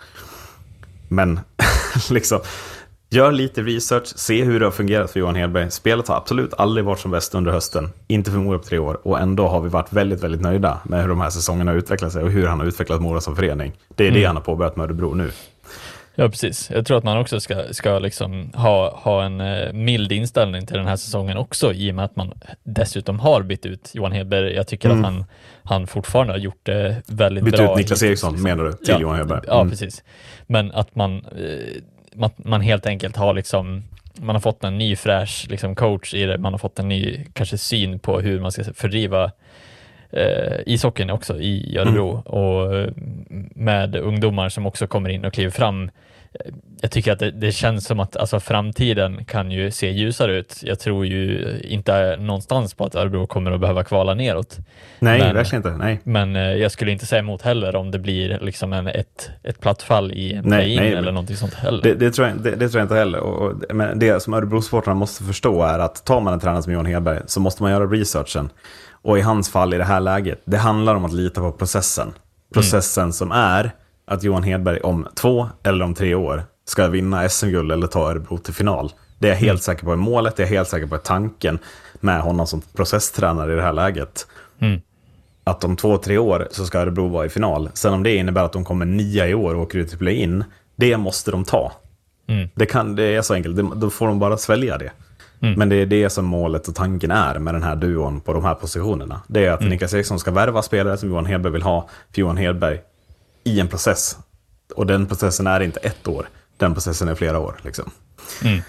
[1.08, 1.40] Men
[2.10, 2.40] liksom,
[3.10, 5.72] gör lite research, se hur det har fungerat för Johan Hedberg.
[5.72, 9.00] Spelet har absolut aldrig varit som bäst under hösten, inte för Mora på tre år.
[9.08, 12.12] Och ändå har vi varit väldigt, väldigt nöjda med hur de här säsongerna har utvecklat
[12.14, 13.72] sig och hur han har utvecklat Mora som förening.
[13.96, 15.32] Det är det han har påbörjat med Örebro nu.
[16.16, 16.70] Ja, precis.
[16.72, 20.78] Jag tror att man också ska, ska liksom ha, ha en eh, mild inställning till
[20.78, 22.34] den här säsongen också, i och med att man
[22.64, 24.54] dessutom har bytt ut Johan Hedberg.
[24.56, 25.26] Jag tycker att han,
[25.64, 27.72] han fortfarande har gjort det väldigt Bytt bra.
[27.72, 29.42] ut Niklas Eriksson, menar du, till ja, Johan Hedberg?
[29.48, 29.70] Ja, Mm.
[29.70, 30.04] precis.
[30.48, 31.82] Men att man, eh,
[32.14, 33.84] man, man helt enkelt har liksom
[34.22, 37.26] man har fått en ny fräsch liksom, coach i det, man har fått en ny
[37.34, 39.32] kanske syn på hur man ska fördriva
[40.12, 42.22] eh, ishockeyn också i Örebro Mm.
[42.22, 42.90] och eh,
[43.56, 45.92] med ungdomar som också kommer in och kliver fram.
[46.82, 50.60] Jag tycker att det, det känns som att alltså, framtiden kan ju se ljusare ut.
[50.64, 54.58] Jag tror ju inte någonstans på att Örebro kommer att behöva kvala neråt.
[55.00, 55.78] Nej, Men- verkligen inte.
[55.78, 56.00] Nej.
[56.04, 59.60] Men eh, jag skulle inte säga emot heller om det blir liksom en, ett, ett
[59.60, 61.84] platt fall i en Nej, nej, eller någonting sånt heller.
[61.84, 63.20] Det, det, tror jag, det, tror jag inte heller.
[63.20, 66.74] Och, och, men det som Örebro-supportrarna måste förstå är att tar man en tränare som
[66.74, 68.50] Johan Hedberg så måste man göra researchen.
[69.02, 72.14] Och i hans fall i det här läget, det handlar om att lita på processen.
[72.54, 73.72] Processen som är
[74.10, 78.38] att Johan Hedberg om två eller om tre år ska vinna SM-guld eller ta Örebro
[78.38, 78.92] till final.
[79.20, 81.00] Det är jag helt säker på i målet, det är jag helt säker på i
[81.04, 81.60] tanken
[82.00, 84.28] med honom som processtränare i det här läget.
[84.60, 84.82] Mm.
[85.44, 87.70] Att om två, tre år så ska Örebro vara i final.
[87.74, 90.44] Sen om det innebär att de kommer nia i år och åker ut i play-in,
[90.76, 91.72] det måste de ta.
[92.28, 92.50] Mm.
[92.56, 94.92] Det, kan, det är så enkelt, det, då får de bara svälja det.
[95.42, 95.60] Mm.
[95.60, 98.46] Men det är det som målet och tanken är med den här duon på de
[98.46, 99.22] här positionerna.
[99.28, 99.70] Det är att Mm.
[99.70, 102.80] Niklas Eriksson ska värva spelare som Johan Hedberg vill ha för Johan Hedberg
[103.44, 104.18] i en process.
[104.76, 107.60] Och den processen är inte ett år, den processen är flera år.
[107.64, 107.92] Liksom.
[108.44, 108.62] Mm.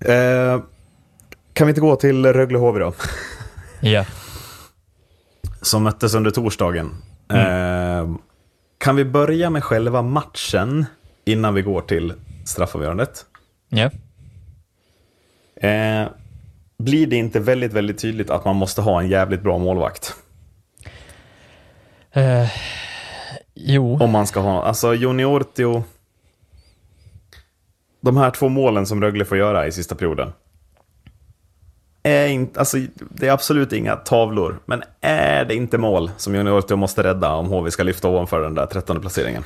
[0.00, 0.62] Eh,
[1.52, 2.94] kan vi inte gå till Rögle-HV då?
[3.80, 4.04] Ja.
[5.62, 7.02] Som möttes under torsdagen.
[7.32, 8.16] Eh,
[8.78, 10.86] kan vi börja med själva matchen
[11.24, 12.12] innan vi går till
[12.44, 13.26] straffavgörandet?
[13.68, 13.90] Ja.
[15.68, 16.08] Eh,
[16.78, 20.14] blir det inte väldigt, väldigt tydligt att man måste ha en jävligt bra målvakt?
[23.56, 23.98] Eh, jo.
[24.00, 25.84] Om man ska ha, alltså Joni Ortio.
[28.00, 30.32] De här två målen som Rögle får göra i sista perioden.
[32.02, 32.76] Är inte, alltså,
[33.10, 37.32] det är absolut inga tavlor, men är det inte mål som Joni Ortio måste rädda
[37.34, 39.44] om HV ska lyfta ovanför den där trettonde placeringen?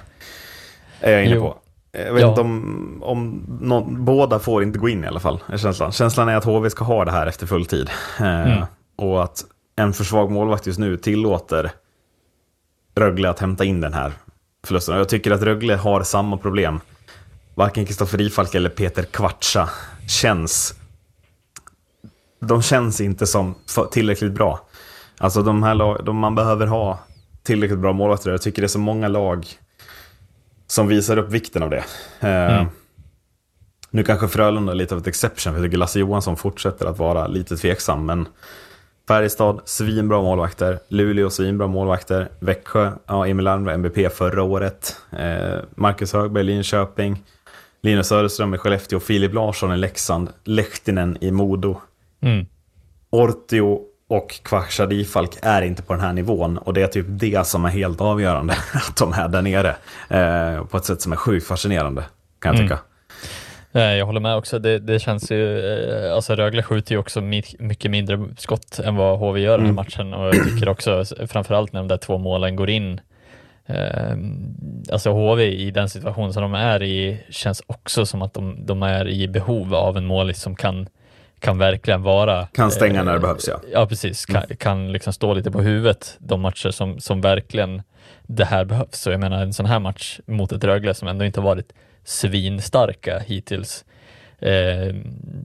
[1.00, 1.40] Är jag inne Jo.
[1.42, 1.56] på.
[1.92, 2.28] Jag vet Ja.
[2.28, 5.92] inte om, om någon, båda får inte gå in i alla fall, är känslan.
[5.92, 7.90] Känslan är att HV ska ha det här efter full tid.
[8.20, 8.64] Eh, Mm.
[8.96, 9.44] Och att
[9.76, 11.70] en för svag målvakt just nu tillåter
[13.00, 14.12] Rögle att hämta in den här
[14.64, 14.94] förlusten.
[14.94, 16.80] Och Jag tycker att Rögle har samma problem.
[17.54, 19.70] Varken Kristoffer Rifalk eller Peter Kvartsa
[20.08, 20.74] känns...
[22.40, 23.54] De känns inte som
[23.92, 24.68] tillräckligt bra.
[25.18, 26.98] Alltså de här lag, de, man behöver ha
[27.42, 28.30] tillräckligt bra målvakter.
[28.30, 29.46] Jag tycker det är så många lag
[30.66, 31.84] som visar upp vikten av det.
[32.20, 32.66] Eh, Mm.
[33.90, 36.98] Nu kanske Frölunda är lite av ett exception, för jag tycker Lasse Johansson fortsätter att
[36.98, 38.28] vara lite tveksam, men
[39.10, 40.78] Färjestad, svinbra målvakter.
[40.88, 42.28] Luleå, svinbra målvakter.
[42.38, 44.96] Växjö, ja, Emil Almberg, MVP förra året.
[45.12, 47.22] Eh, Marcus Högberg, Linköping.
[47.82, 49.00] Linus Söderström i Skellefteå.
[49.00, 50.28] Filip Larsson i Leksand.
[50.44, 51.80] Lehtinen i Modo.
[52.22, 52.46] Mm.
[53.10, 56.58] Ortio och Kvartsa Difalk är inte på den här nivån.
[56.58, 58.52] Och det är typ det som är helt avgörande.
[58.74, 59.76] Att de är där nere.
[60.08, 62.04] Eh, på ett sätt som är sjukt fascinerande,
[62.38, 62.68] kan jag Mm.
[62.68, 62.74] tycka.
[62.74, 62.89] Eh,
[63.72, 64.58] Jag håller med också.
[64.58, 65.58] Det, det känns ju,
[66.06, 69.74] eh, alltså Rögle skjuter ju också mycket mindre skott än vad HV gör i Mm.
[69.74, 73.00] matchen och jag tycker också, framförallt när de där två målen går in,
[73.66, 74.14] eh,
[74.92, 78.82] alltså HV i den situation som de är i känns också som att de, de
[78.82, 80.88] är i behov av en målis som kan,
[81.38, 83.60] kan verkligen vara Kan stänga när det eh, behövs, ja.
[83.72, 84.26] Ja, precis.
[84.26, 87.82] Kan, kan liksom stå lite på huvudet de matcher som, som verkligen
[88.22, 89.00] det här behövs.
[89.00, 91.72] Så jag menar en sån här match mot ett Rögle som ändå inte varit
[92.04, 93.84] svinstarka hittills
[94.38, 94.94] eh,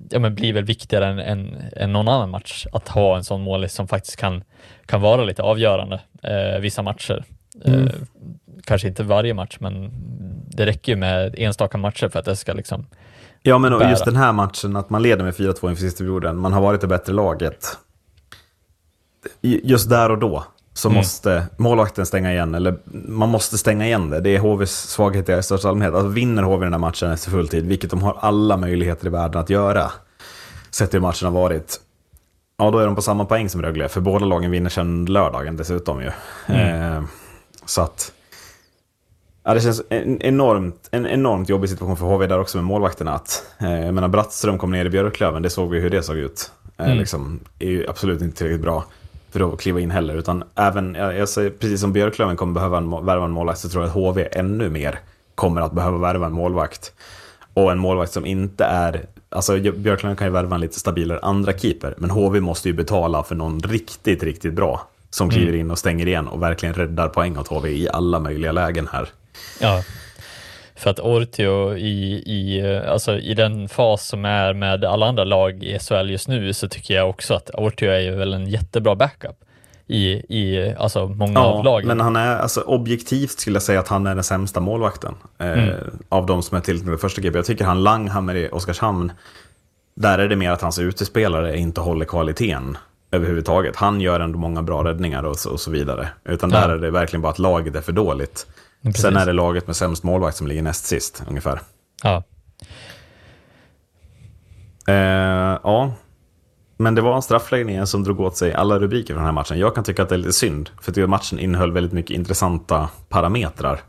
[0.09, 3.41] ja, men blir väl viktigare än, än, än någon annan match att ha en sån
[3.41, 4.43] målis som faktiskt kan,
[4.85, 7.23] kan vara lite avgörande eh, vissa matcher.
[7.65, 7.87] Mm.
[7.87, 7.93] Eh,
[8.63, 9.91] kanske inte varje match, men
[10.49, 12.85] det räcker ju med enstaka matcher för att det ska liksom
[13.41, 13.89] Ja, men bära.
[13.89, 16.81] just den här matchen, att man leder med 4-2 inför sista perioden, man har varit
[16.81, 17.77] det bättre laget.
[19.41, 20.45] Just där och då
[20.77, 20.97] så Mm.
[20.97, 24.19] måste målvakten stänga igen, eller man måste stänga igen det.
[24.21, 25.93] Det är HVs svaghet i största allmänhet.
[25.95, 29.41] Alltså, vinner HV den här matchen efter fulltid, vilket de har alla möjligheter i världen
[29.41, 29.91] att göra,
[30.71, 31.79] sett hur matchen har varit,
[32.57, 35.57] ja då är de på samma poäng som Rögle, för båda lagen vinner sedan lördagen
[35.57, 36.11] dessutom ju.
[36.55, 37.03] Eh,
[37.65, 38.11] så att...
[39.43, 43.13] Ja, det känns en enormt, en enormt jobbig situation för HV där också med målvakterna.
[43.13, 46.17] Att, eh, jag menar, Brattström kom ner i Björklöven, det såg vi hur det såg
[46.17, 46.51] ut.
[46.77, 46.97] eh, Mm.
[46.97, 48.85] liksom, är ju absolut inte tillräckligt bra
[49.39, 50.15] för att kliva in heller.
[50.15, 53.83] Utan även, jag, säger, precis som Björklöven kommer behöva en, värva en målvakt så tror
[53.83, 54.99] jag att HV ännu mer
[55.35, 56.93] kommer att behöva värva en målvakt.
[57.53, 61.57] Och en målvakt som inte är, alltså Björklöven kan ju värva en lite stabilare andra
[61.57, 65.79] keeper, men HV måste ju betala för någon riktigt, riktigt bra som kliver in och
[65.79, 69.09] stänger igen och verkligen räddar poäng åt HV i alla möjliga lägen här.
[69.59, 69.83] Ja,
[70.75, 75.63] för att Ortio i, i, alltså i den fas som är med alla andra lag
[75.63, 78.95] i SHL just nu så tycker jag också att Ortio är ju väl en jättebra
[78.95, 79.35] backup
[79.87, 81.87] i, i alltså många av lagen.
[81.87, 85.15] men han är, alltså objektivt skulle jag säga att han är den sämsta målvakten.
[85.37, 85.73] Eh, Mm.
[86.09, 87.37] Av de som är tilltänkta första GP.
[87.37, 89.11] Jag tycker han Langhammer i Oskarshamn,
[89.95, 92.77] där är det mer att hans utespelare inte håller kvaliteten
[93.11, 93.75] överhuvudtaget.
[93.75, 96.07] Han gör ändå många bra räddningar och så, och så vidare.
[96.25, 96.75] Utan där Ja.
[96.75, 98.47] är det verkligen bara att laget är för dåligt.
[98.85, 99.01] Precis.
[99.01, 101.59] Sen är det laget med sämst målvakt som ligger näst sist ungefär.
[102.03, 102.23] Ja,
[104.87, 105.93] Eh, ja,
[106.77, 109.59] men det var straffläggningen som drog åt sig alla rubriker för den här matchen.
[109.59, 112.89] Jag kan tycka att det är lite synd, för att matchen innehöll väldigt mycket intressanta
[113.09, 113.79] parametrar.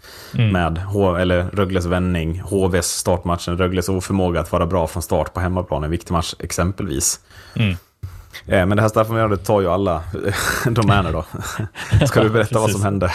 [0.53, 5.41] Med H eller Rögles vändning, HVs startmatchen, Rögles oförmåga att vara bra från start på
[5.41, 7.21] hemmaplan, en viktig match exempelvis.
[7.57, 7.77] Mm.
[8.49, 10.03] Eh, men det här straffområdet tar ju alla
[10.71, 11.25] domäner då.
[12.07, 12.77] Ska du berätta vad Precis.
[12.83, 13.13] som hände?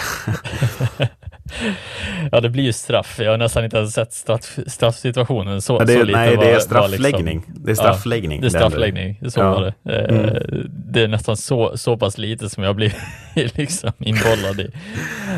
[2.32, 3.16] ja, det blir ju straff.
[3.20, 6.20] Jag har nästan inte ens sett straff, straffsituationen så, Ja, det så lite.
[6.20, 7.36] nej, det är straffläggning.
[7.38, 8.38] liksom- det är straffläggning.
[8.38, 9.50] Ja, det är straffläggning, så Ja.
[9.54, 9.96] var det.
[9.96, 10.60] Eh,
[10.94, 12.94] Det är nästan så, så pass lite som jag blir
[13.58, 14.70] liksom inbollad i.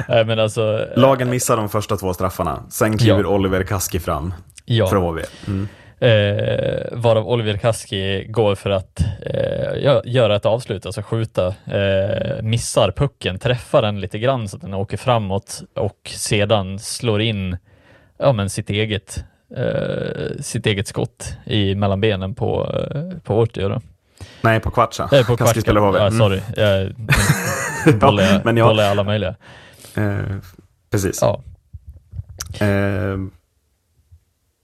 [0.09, 2.63] Eh, Men alltså, Lagen missar de första två straffarna.
[2.69, 3.27] Sen kliver Ja.
[3.27, 4.33] Oliver Kaski fram
[4.65, 4.87] ja.
[4.87, 5.21] för HV.
[5.47, 5.67] Mm.
[6.07, 12.41] Eh, varav Oliver Kaski går för att eh, gö- göra ett avslut, alltså skjuta, eh,
[12.41, 17.57] missar pucken, träffar den lite grann så att den åker framåt och sedan slår in
[18.17, 19.23] ja, men sitt, eget,
[19.57, 23.81] eh, sitt eget skott i mellan benen på, eh, på Ortio.
[24.41, 25.09] Nej, på Kvartsa.
[25.13, 25.97] Eh, på Kaski spelar HV.
[25.99, 26.19] Ja, Mm.
[26.19, 26.41] sorry.
[26.55, 26.93] Jag
[27.99, 29.35] bollar, Ja, men jag- bollar alla möjliga.
[29.95, 30.17] Eh,
[30.91, 31.19] precis.
[31.21, 31.41] Ja.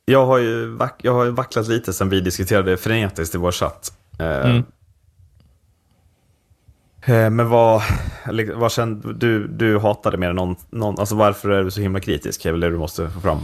[0.09, 3.51] Eh, jag, har ju vack, jag har vacklat lite sen vi diskuterade frenetiskt i vår
[3.51, 3.91] chatt.
[4.19, 4.63] Eh, Mm.
[7.05, 7.81] eh, men vad,
[8.55, 11.99] vad kände du, du hatade mer än någon, någon, alltså varför är du så himla
[11.99, 12.43] kritisk?
[12.43, 13.37] Det är väl det du måste få fram.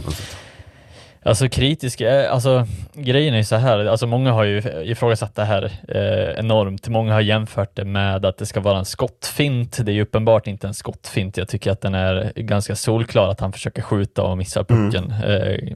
[1.22, 5.44] Alltså kritisk, är- alltså grejen är ju så här, alltså många har ju ifrågasatt det
[5.44, 6.88] här eh, enormt.
[6.88, 9.78] Många har jämfört det med att det ska vara en skottfint.
[9.86, 11.36] Det är ju uppenbart inte en skottfint.
[11.36, 15.74] Jag tycker att den är ganska solklar att han försöker skjuta och missar pucken, eh,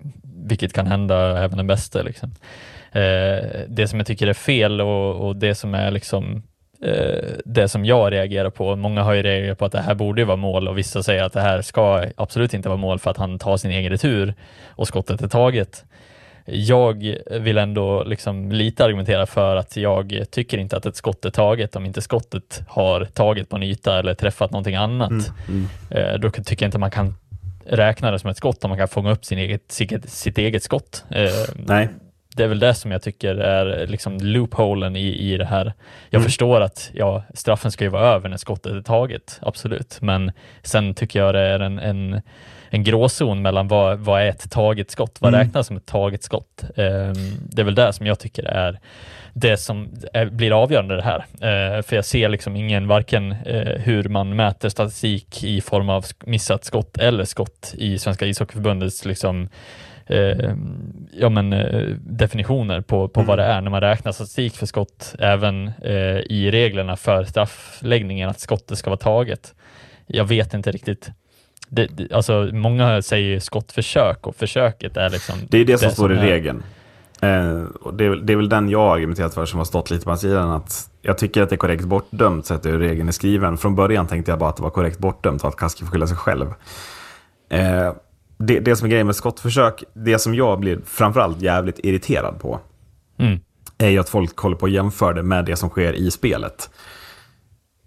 [0.51, 2.03] vilket kan hända även den bästa.
[2.03, 2.34] Liksom.
[2.92, 6.42] Eh, det som jag tycker är fel och, och det som är liksom
[6.82, 8.76] eh, det som jag reagerar på.
[8.76, 11.32] Många har ju reagerat på att det här borde vara mål och vissa säger att
[11.32, 14.34] det här ska absolut inte vara mål för att han tar sin egen retur
[14.68, 15.84] och skottet är taget.
[16.53, 21.30] Jag vill ändå liksom lite argumentera för att jag tycker inte att ett skott är
[21.30, 25.11] taget om inte skottet har tagit på en yta eller träffat någonting annat.
[25.90, 27.14] Eh, Då tycker jag inte man kan
[27.66, 30.62] räkna det som ett skott om man kan fånga upp sin eget, sitt, sitt eget
[30.62, 31.04] skott.
[31.11, 31.88] Eh, Nej,
[32.36, 35.72] det är väl det som jag tycker är liksom loopholen i, i det här.
[36.11, 39.98] Jag förstår att ja, straffen ska ju vara över när skottet är taget, absolut.
[40.00, 40.32] Men
[40.62, 42.22] sen tycker jag det är en, en,
[42.70, 46.64] en gråzon mellan vad, vad är ett taget skott, vad räknas som ett taget skott?
[46.76, 47.14] Ehm,
[47.50, 48.80] det är väl det som jag tycker är
[49.33, 49.89] det som
[50.31, 51.18] blir avgörande det här.
[51.18, 56.05] Eh, för jag ser liksom ingen, varken eh, hur man mäter statistik i form av
[56.24, 59.49] missat skott eller skott i Svenska ishockeyförbundets liksom
[60.07, 60.55] eh,
[61.12, 65.14] ja, men, eh, definitioner på, på vad det är när man räknar statistik för skott,
[65.18, 69.55] även eh, i reglerna för straffläggningen, att skottet ska vara taget.
[70.07, 71.11] Jag vet inte riktigt.
[71.68, 76.12] Det, det, alltså, många säger skottförsök och försöket är liksom det är det som står
[76.12, 76.62] i regeln.
[77.21, 79.64] Eh, och det, är, väl- det är väl den jag har argumenterat för som har
[79.64, 80.51] stått lite på sidan.
[80.51, 83.59] Att jag tycker att det är korrekt bortdömt sett hur regeln är skriven.
[83.59, 86.07] Från början tänkte jag bara att det var korrekt bortdömt och att Kaski får skylla
[86.07, 86.47] sig själv.
[87.51, 87.93] Eh,
[88.39, 92.61] det, det som är grejen med skottförsök, det som jag blir framförallt jävligt irriterad på,
[93.18, 93.39] Mm.
[93.79, 96.71] är ju att folk håller på och jämför det med det som sker i spelet.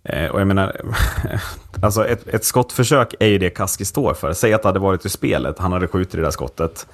[0.04, 0.82] Eh, och jag menar,
[1.82, 4.34] alltså ett, ett skottförsök är ju det Kaski står för.
[4.34, 6.88] Säg att det hade varit i spelet, han hade skjutit det där skottet.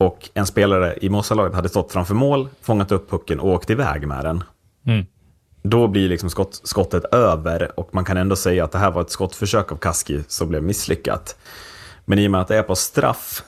[0.00, 4.06] Och en spelare i Mossalaget hade stått framför mål, fångat upp pucken och åkt iväg
[4.06, 4.44] med den.
[4.86, 5.06] Mm.
[5.62, 9.02] Då blir liksom skott, skottet över och man kan ändå säga att det här var
[9.02, 11.36] ett skottförsök av Kaski som blev misslyckat.
[12.04, 13.42] Men i och med att det är på straff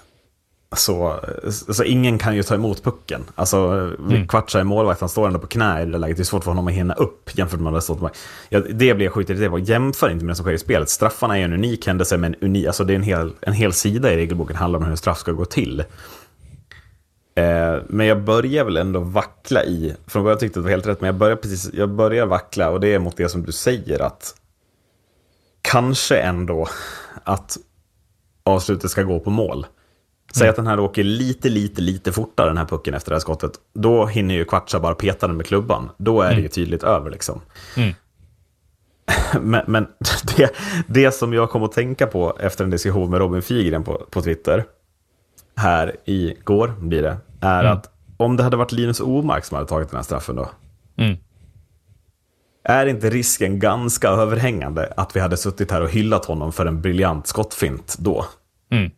[0.77, 3.25] så, så ingen kan ju ta emot pucken.
[3.35, 3.57] Alltså,
[3.99, 4.29] mm.
[4.29, 6.17] Kvartsa är målvakt, han står ändå på knä i det läget.
[6.17, 8.11] Det är svårt för honom att hinna upp jämfört med att han stått på
[8.49, 10.89] ja, Det blir det var Jämför inte med det som sker i spelet.
[10.89, 14.13] Straffarna är en unik händelse, men unik, alltså det är en hel, en hel sida
[14.13, 15.85] i regelboken handlar om hur en straff ska gå till.
[17.35, 20.87] Eh, men jag börjar väl ändå vackla i, från början tyckte jag det var helt
[20.87, 23.53] rätt, men jag börjar, precis, jag börjar vackla och det är mot det som du
[23.53, 24.35] säger att
[25.63, 26.69] kanske ändå
[27.25, 27.57] att
[28.45, 29.67] avslutet ska gå på mål.
[30.35, 33.21] Säg att den här åker lite, lite, lite fortare den här pucken efter det här
[33.21, 33.53] skottet.
[33.75, 35.91] Då hinner ju Kvartsa bara peta den med klubban.
[35.99, 37.41] Då är det ju tydligt över liksom.
[37.77, 37.95] Mm.
[39.41, 39.87] Men, men
[40.37, 40.51] det,
[40.87, 44.23] det som jag kom att tänka på efter en diskussion med Robin Figren på, på
[44.23, 44.65] Twitter,
[45.57, 47.73] här igår blir det, är Mm.
[47.73, 50.51] att om det hade varit Linus Omark som hade tagit den här straffen då,
[50.99, 51.17] Mm.
[52.65, 56.81] är inte risken ganska överhängande att vi hade suttit här och hyllat honom för en
[56.81, 58.27] briljant skottfint då?
[58.71, 58.91] Mm.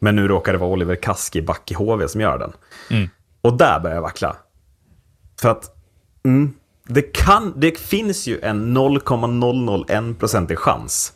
[0.00, 2.52] Men nu råkar det vara Oliver Kaski, back i HV, som gör den.
[2.90, 3.08] Mm.
[3.40, 4.36] Och där börjar jag vackla.
[5.40, 5.64] För att
[6.24, 6.54] mm,
[6.86, 11.12] det, kan, det finns ju en 0,001% chans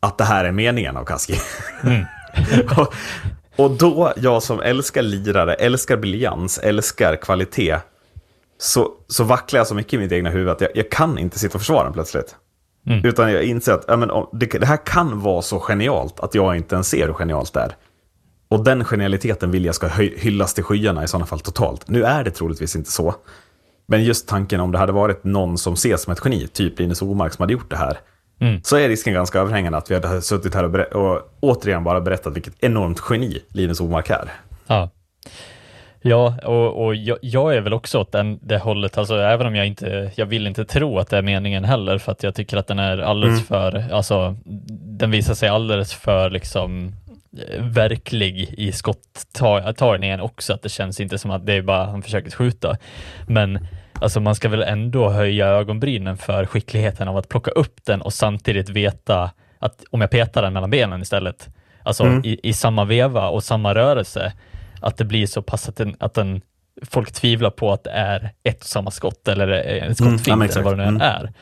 [0.00, 1.34] att det här är meningen av Kaski.
[2.76, 2.94] och,
[3.56, 7.76] och då, jag som älskar lirare, älskar briljans, älskar kvalitet,
[8.58, 11.38] så, så vacklar jag så mycket i mitt egna huvud att jag, jag kan inte
[11.38, 12.36] sitta och försvara den plötsligt.
[13.04, 16.56] Utan jag inser att ja, men, det, det här kan vara så genialt att jag
[16.56, 17.76] inte ens ser hur genialt det är.
[18.48, 21.88] Och den genialiteten vill jag ska höj, hyllas till skyarna i sådana fall totalt.
[21.88, 23.14] Nu är det troligtvis inte så.
[23.86, 27.02] Men just tanken om det hade varit någon som ses som ett geni, typ Linus
[27.02, 27.98] Omark som hade gjort det här,
[28.64, 32.00] så är risken ganska överhängande att vi hade suttit här och, ber- och återigen bara
[32.00, 34.28] berättat vilket enormt geni Linus Omark är.
[34.66, 34.90] Ja.
[36.04, 39.56] Ja, och, och jag, jag är väl också åt den, det hållet, alltså även om
[39.56, 42.56] jag inte, jag vill inte tro att det är meningen heller, för att jag tycker
[42.56, 44.36] att den är alldeles för, alltså,
[44.70, 46.92] den visar sig alldeles för liksom
[47.58, 52.30] verklig i skottagningen också, att det känns inte som att det är bara han försöker
[52.30, 52.76] skjuta.
[53.26, 53.66] Men
[54.02, 58.12] alltså man ska väl ändå höja ögonbrynen för skickligheten av att plocka upp den och
[58.12, 61.48] samtidigt veta att om jag petar den mellan benen istället,
[61.82, 64.32] alltså i, i samma veva och samma rörelse,
[64.80, 66.40] att det blir så pass att, den, att den,
[66.90, 70.62] folk tvivlar på att det är ett och samma skott eller en skottfint men eller
[70.62, 71.00] vad det nu Mm.
[71.02, 71.32] är.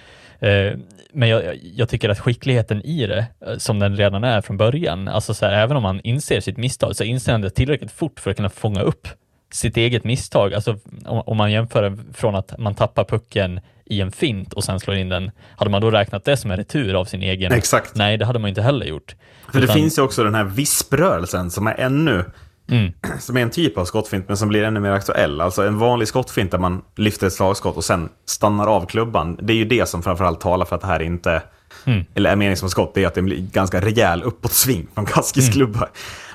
[0.40, 0.76] Eh,
[1.12, 5.08] Men jag, jag tycker att skickligheten i det, eh, som den redan är från början,
[5.08, 8.20] alltså så här, även om man inser sitt misstag, så inser han det tillräckligt fort
[8.20, 9.08] för att kunna fånga upp
[9.50, 10.54] sitt eget misstag.
[10.54, 10.76] Alltså
[11.06, 14.96] om, man jämför det från att man tappar pucken i en fint och sen slår
[14.96, 17.52] in den, hade man då räknat det som en retur av sin egen?
[17.52, 17.94] Exakt.
[17.94, 19.14] Nej, det hade man inte heller gjort.
[19.52, 22.24] För det Utan- finns ju också den här visprörelsen som är ännu,
[22.70, 22.92] Mm.
[23.20, 25.40] som är en typ av skottfint men som blir ännu mer aktuell.
[25.40, 29.38] Alltså en vanlig skottfint där man lyfter ett slagskott och sen stannar av klubban.
[29.42, 31.42] Det är ju det som framförallt talar för att det här inte,
[31.86, 32.04] Mm.
[32.14, 35.44] eller är meningen som skott, det är att det blir ganska rejäl uppåtsving från Kaskis
[35.44, 35.52] Mm.
[35.52, 35.88] klubba.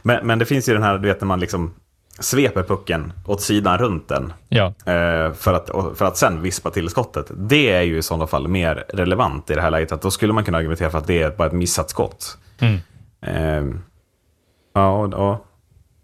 [0.03, 1.73] Men, men det finns ju den här, du vet när man liksom
[2.19, 4.33] sveper pucken åt sidan runt den.
[4.49, 7.25] Ja, Eh, för, att, för att sen vispa till skottet.
[7.35, 9.91] Det är ju i sådana fall mer relevant i det här läget.
[9.91, 12.37] Att då skulle man kunna argumentera för att det är bara ett missat skott.
[12.59, 12.79] Mm.
[13.21, 13.75] Eh,
[14.73, 15.45] ja, och, och,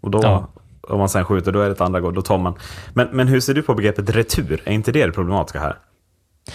[0.00, 0.48] och då, Ja.
[0.80, 2.14] om man sen skjuter, då är det ett andra gång.
[2.14, 2.54] Då tar man.
[2.94, 4.62] Men, men hur ser du på begreppet retur?
[4.64, 5.76] Är inte det det problematiska här?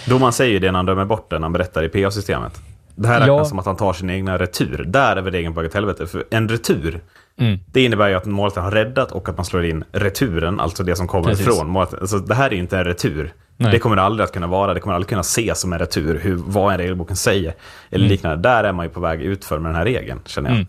[0.06, 2.60] Domaren säger ju det när han dömer bort den, när han berättar i PA-systemet.
[2.98, 3.44] Det här räknas Ja.
[3.44, 4.84] som att han tar sin egna retur.
[4.86, 6.06] Där är väl regeln på ett helvete.
[6.06, 7.00] För en retur,
[7.40, 7.58] Mm.
[7.72, 10.96] det innebär ju att målvakten har räddat och att man slår in returen, alltså det
[10.96, 11.46] som kommer Precis.
[11.46, 11.98] ifrån målvakten.
[12.00, 13.32] Alltså, det här är ju inte en retur.
[13.60, 13.72] Nej.
[13.72, 14.74] Det kommer det aldrig att kunna vara.
[14.74, 17.54] Det kommer aldrig kunna ses som en retur, hur, vad en regelboken säger.
[17.90, 18.48] Eller liknande.
[18.48, 20.56] Där är man ju på väg utför med den här regeln, känner jag.
[20.56, 20.68] Mm.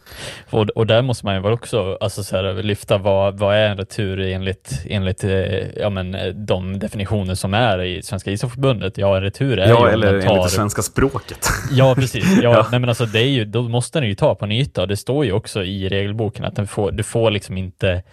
[0.50, 3.70] Och, och där måste man ju väl också alltså, så här, lyfta vad, vad är
[3.70, 5.32] en retur enligt, enligt eh,
[5.80, 8.98] ja, men, eh, de definitioner som är i Svenska ishockeyförbundet.
[8.98, 11.50] Ja, en retur är ju Ja, om eller den enligt det svenska språket.
[11.72, 12.26] Ja, precis.
[12.42, 12.68] Ja, Ja.
[12.72, 14.88] Nej, men alltså, det är ju, då måste den ju ta på en yta och
[14.88, 18.04] det står ju också i regelboken att den får, du får liksom inte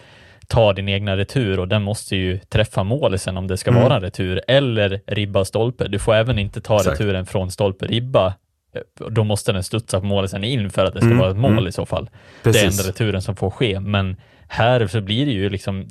[0.47, 3.83] ta din egna retur och den måste ju träffa målisen om det ska Mm.
[3.83, 5.87] vara en retur eller ribba stolpe.
[5.87, 6.99] Du får även inte ta Exakt.
[6.99, 8.27] returen från stolpe ribba.
[8.75, 11.37] Eh, Då måste den studsa på målisen in för att det ska Mm, vara ett
[11.37, 11.67] mål mm.
[11.67, 12.09] i så fall.
[12.43, 12.79] Det är Precis.
[12.79, 14.15] enda returen som får ske, men
[14.47, 15.87] här så blir det ju liksom,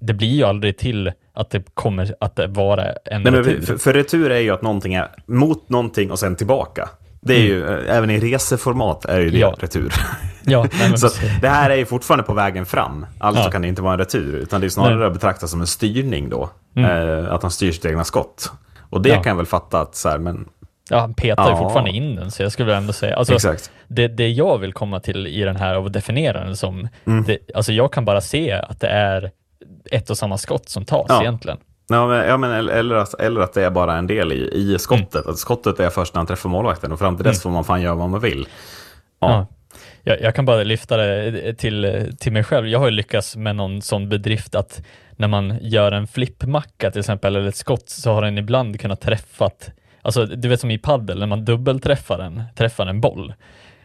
[0.00, 3.60] det blir ju aldrig till att det kommer att vara en Nej, men retur.
[3.66, 6.88] för, för retur är ju att någonting är mot någonting och sen tillbaka.
[7.28, 9.54] Det är ju, eh, även i reseformat är ju det Ja.
[9.58, 9.92] retur.
[10.44, 11.08] Ja, nej, Så
[11.40, 13.06] det här är ju fortfarande på vägen fram.
[13.18, 13.50] Alltså Ja.
[13.50, 15.06] kan det inte vara en retur, utan det är snarare Nej.
[15.06, 16.50] att betrakta som en styrning då.
[16.76, 16.90] Mm.
[17.24, 18.52] Eh, att han styr sitt egna skott.
[18.90, 19.22] Och det Ja.
[19.22, 20.48] kan jag väl fatta att så här, men
[20.90, 21.56] Ja, han petar ju Ja.
[21.58, 23.70] fortfarande in den, så jag skulle ändå säga, alltså, exakt.
[23.88, 27.24] det, det jag vill komma till i den här och definiera den som, Mm.
[27.24, 29.30] det, alltså jag kan bara se att det är
[29.90, 31.58] ett och samma skott som tas egentligen.
[31.88, 34.36] Ja, men, ja, men, eller, eller, att, eller att det är bara en del i,
[34.54, 35.14] i skottet.
[35.14, 35.30] Mm.
[35.30, 37.82] Att skottet är först när han träffar målvakten och fram till dess får man fan
[37.82, 38.48] göra vad man vill.
[39.20, 39.30] Ja.
[39.30, 39.46] Ja.
[40.02, 42.68] Jag, jag kan bara lyfta det till, till mig själv.
[42.68, 44.82] Jag har ju lyckats med någon sån bedrift att
[45.16, 49.00] när man gör en flippmacka till exempel, eller ett skott, så har den ibland kunnat
[49.00, 49.70] träffat,
[50.02, 53.34] alltså du vet som i paddel när man dubbelträffar en, träffar en boll.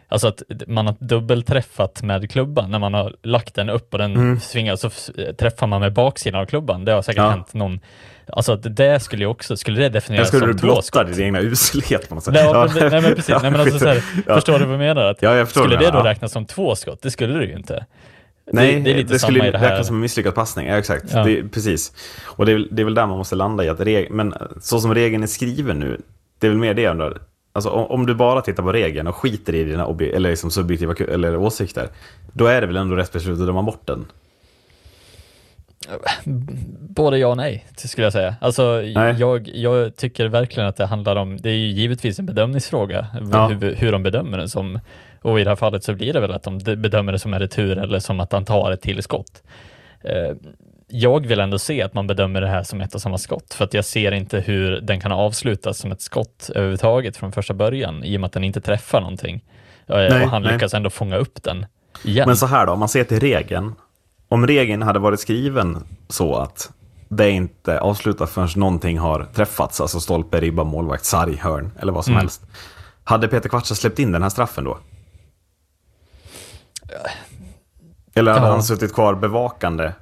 [0.08, 4.14] Alltså att man har dubbelträffat med klubban när man har lagt den upp och den
[4.14, 4.40] Mm.
[4.40, 6.84] svingar så f- träffar man med baksidan av klubban.
[6.84, 7.30] Det har säkert Ja.
[7.30, 7.80] hänt någon,
[8.26, 11.06] alltså att det skulle ju också, skulle det definieras skulle du som två blotta skott?
[11.14, 12.34] din egna uselhet på något sätt.
[12.34, 14.00] Nej, ja, men, nej men precis, nej, men alltså, så här,
[14.34, 15.04] förstår du vad jag menar?
[15.04, 17.02] Att Ja, jag skulle du det då räknas som två skott?
[17.02, 17.86] Det skulle det ju inte.
[18.52, 20.66] Nej, det, det det skulle det räknas som en misslyckad passning.
[20.66, 21.04] Ja, exakt.
[21.12, 21.24] Ja.
[21.24, 21.92] Det, precis.
[22.24, 24.34] Och det är, väl- det är väl där man måste landa i att reg- men
[24.60, 26.00] så som regeln är skriven nu,
[26.38, 27.18] det är väl mer det jag undrar.
[27.56, 31.36] Alltså om, du bara tittar på regeln och skiter i dina eller liksom subjektiva eller
[31.36, 31.88] åsikter,
[32.32, 34.06] då är det väl ändå rätt beslut att döma bort den.
[36.80, 38.34] Både ja och nej, skulle jag säga.
[38.40, 38.82] Alltså,
[39.18, 43.48] jag, jag tycker verkligen att det handlar om, det är ju givetvis en bedömningsfråga, Ja.
[43.48, 44.78] hur, hur de bedömer den som,
[45.22, 47.40] och i det här fallet så blir det väl att de bedömer det som en
[47.40, 49.42] retur eller som att han tar ett tillskott.
[50.96, 53.64] Jag vill ändå se att man bedömer det här som ett och samma skott, för
[53.64, 58.04] att jag ser inte hur den kan avslutas som ett skott överhuvudtaget från första början,
[58.04, 59.44] i och med att den inte träffar någonting.
[59.86, 60.52] Eh, Nej, och han nej.
[60.52, 61.66] lyckas ändå fånga upp den
[62.04, 62.26] igen.
[62.28, 63.74] Men så här då, om man ser till regeln.
[64.28, 66.70] Om regeln hade varit skriven så att
[67.08, 72.04] det inte avslutas förrän någonting har träffats, alltså stolpe, ribba, målvakt, sarg, hörn eller vad
[72.04, 72.20] som Mm.
[72.20, 72.42] helst.
[73.04, 74.78] Hade Peter Kvartsa släppt in den här straffen då?
[78.14, 78.50] Eller hade Ja.
[78.52, 79.92] han suttit kvar bevakande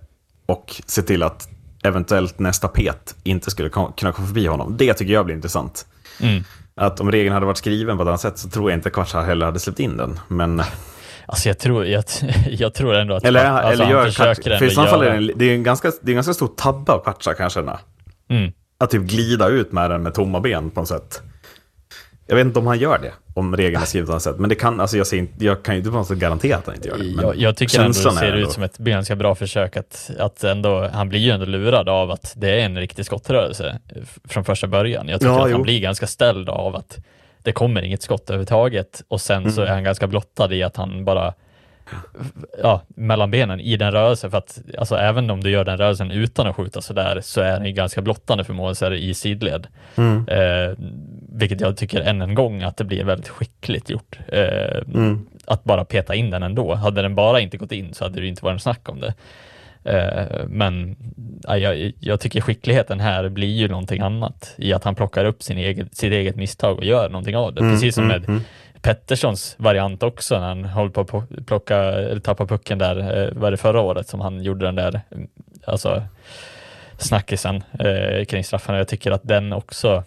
[0.52, 1.48] och sett till att
[1.82, 4.76] eventuellt nästa pet inte skulle kunna komma förbi honom?
[4.78, 5.86] Det tycker jag blir intressant.
[6.20, 6.44] Mm.
[6.74, 9.20] Att om regeln hade varit skriven på ett annat sätt så tror jag inte Kvartsa
[9.20, 10.20] heller hade släppt in den.
[10.28, 10.62] Men,
[11.26, 12.04] Alltså jag tror, jag,
[12.50, 15.02] jag tror ändå att eller alltså, eller han gör försöker ändå för i så fall
[15.02, 17.02] är göra- det, en, det är en ganska, det är en ganska stor tabbe av
[17.02, 17.78] Kvartsa kan jag känna.
[18.30, 18.52] Mm.
[18.78, 21.22] Att typ glida ut med den med tomma ben på något sätt.
[22.26, 24.38] Jag vet inte om han gör det, om regeln är skriven på något sätt.
[24.38, 26.56] Men det kan, alltså jag, ser inte, jag kan ju inte på något sätt garantera
[26.56, 27.04] att han inte gör det.
[27.04, 30.44] Men Jag, jag tycker ändå det ser ut som ett ganska bra försök att, att
[30.44, 33.78] ändå, han blir ju ändå lurad av att det är en riktig skottrörelse
[34.24, 35.08] från första början.
[35.08, 35.54] Jag tycker Ja, att jo.
[35.56, 36.98] han blir ganska ställd av att
[37.42, 39.70] det kommer inget skott överhuvudtaget och sen så Mm.
[39.70, 41.34] är han ganska blottad i att han bara
[42.62, 46.10] ja, mellan benen i den rörelsen för att alltså även om du gör den rörelsen
[46.10, 49.66] utan att skjuta sådär så är den ju ganska blottande för målsare i sidled.
[49.96, 50.28] Mm.
[50.28, 50.76] Eh,
[51.34, 54.18] vilket jag tycker än en gång att det blir väldigt skickligt gjort.
[54.28, 55.26] Eh, Mm.
[55.46, 56.74] Att bara peta in den ändå.
[56.74, 59.14] Hade den bara inte gått in så hade det inte varit en snack om det.
[59.84, 60.96] Eh, men
[61.42, 65.42] ja, jag, jag tycker skickligheten här blir ju någonting annat i att han plockar upp
[65.42, 67.60] sin egen, sitt eget misstag och gör någonting av det.
[67.60, 68.42] Mm, Precis som mm, med mm.
[68.82, 73.50] Petterssons variant också när han håller på att plocka, eller tappa pucken där, eh, var
[73.50, 75.00] det förra året som han gjorde den där,
[75.64, 76.02] alltså
[76.98, 78.78] snackisen eh, kring straffarna.
[78.78, 80.04] Jag tycker att den också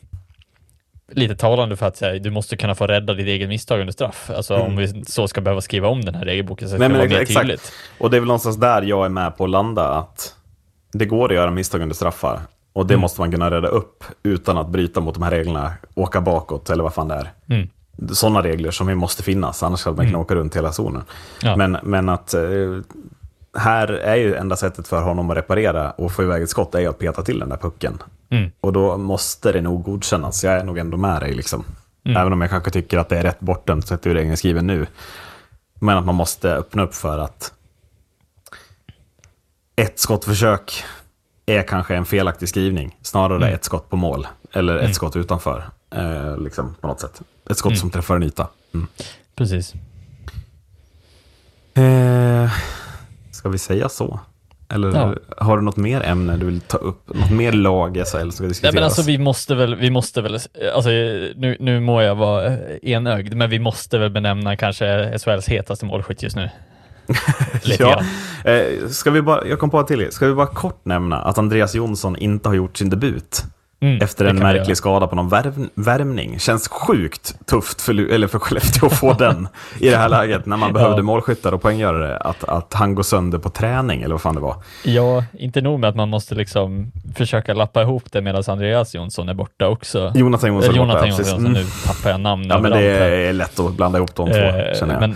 [1.12, 4.30] lite talande för att säga, du måste kunna få rädda ditt eget misstag under straff.
[4.36, 6.92] Alltså om vi så ska behöva skriva om den här regelboken så Mm.
[6.92, 7.40] Nej, det vara mer exakt.
[7.42, 7.72] tydligt.
[8.00, 10.36] Och det är väl någonstans där jag är med på att landa, att
[10.94, 12.40] det går att göra misstag under straffar.
[12.74, 13.02] Och det Mm.
[13.02, 16.84] måste man kunna rädda upp utan att bryta mot de här reglerna, åka bakåt eller
[16.84, 17.32] vad fan det är.
[17.50, 17.70] Mm.
[18.14, 21.04] Sådana regler som ju måste finnas, annars hade man kunnat åka runt hela zonen.
[21.42, 21.56] Ja.
[21.56, 22.42] Men, men att eh,
[23.56, 26.80] här är ju enda sättet för honom att reparera och få iväg ett skott är
[26.80, 28.04] ju att peta till den där pucken.
[28.30, 28.52] Mm.
[28.62, 30.44] Och då måste det nog godkännas.
[30.44, 31.64] Jag är nog ändå med dig liksom.
[32.06, 32.18] Mm.
[32.22, 34.88] Även om jag kanske tycker att det är rätt bortdömt sett regeln är skriven nu.
[35.80, 37.54] Men att man måste öppna upp för att
[39.76, 40.84] ett skottförsök
[41.46, 42.98] är kanske en felaktig skrivning.
[43.02, 43.54] Snarare Mm.
[43.56, 44.28] ett skott på mål.
[44.52, 45.64] Eller ett skott utanför.
[45.90, 47.22] Eh, liksom, på något sätt.
[47.50, 48.48] Ett skott som träffar en yta.
[48.74, 48.88] Mm.
[49.36, 49.74] Precis.
[51.74, 52.52] Eh,
[53.46, 54.20] ska vi säga så?
[54.70, 55.16] Eller Ja.
[55.38, 57.16] har du något mer ämne du vill ta upp?
[57.16, 58.74] Något mer lag SHL som ska Nej diskuteras?
[58.76, 60.38] men alltså vi måste väl, vi måste väl,
[60.76, 65.86] alltså nu, nu må jag vara enögd, men vi måste väl benämna kanske SHLs hetaste
[65.86, 66.50] målskytt just nu.
[67.80, 68.02] Ja.
[68.52, 70.12] Eh, ska vi bara, jag kom på till.
[70.12, 73.44] Ska vi bara kort nämna att Andreas Jonsson inte har gjort sin debut?
[73.86, 74.76] Mm, efter en märklig göra.
[74.76, 76.40] skada på någon värv, värmning.
[76.40, 79.48] Känns sjukt tufft för, eller för Skellefteå att få den
[79.80, 81.04] i det här läget när man behövde Ja.
[81.04, 82.18] målskyttar och poänggörare.
[82.18, 84.56] Att, att han går sönder på träning eller vad fan det var.
[84.84, 89.30] Ja, inte nog med att man måste liksom försöka lappa ihop det medan Andreas Jonsson
[89.30, 90.12] är borta också.
[90.16, 91.08] Jonathan Jonsson är borta, ja.
[91.08, 91.52] Jonsson, Mm.
[91.54, 92.82] nu tappar jag namn Ja, men det
[93.28, 95.00] är lätt att blanda ihop de två, Eh, känner jag.
[95.02, 95.16] Men,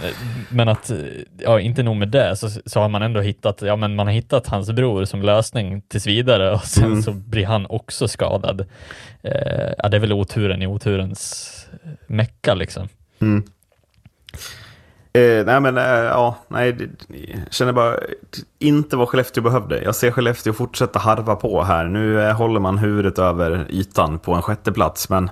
[0.49, 0.91] men att,
[1.37, 4.13] ja inte nog med det, så, så har man ändå hittat, ja men man har
[4.13, 7.01] hittat hans bror som lösning tills vidare och sen Mm.
[7.03, 8.58] så blir han också skadad.
[9.21, 11.51] Eh, ja, det är väl oturen i oturens
[12.07, 12.89] mecka liksom.
[13.19, 13.43] Mm.
[15.13, 17.95] Eh, nej men, eh, ja, nej, jag känner bara
[18.59, 19.83] inte vad Skellefteå behövde.
[19.83, 21.85] Jag ser Skellefteå fortsätta harva på här.
[21.85, 25.29] Nu eh, håller man huvudet över ytan på en sjätte plats men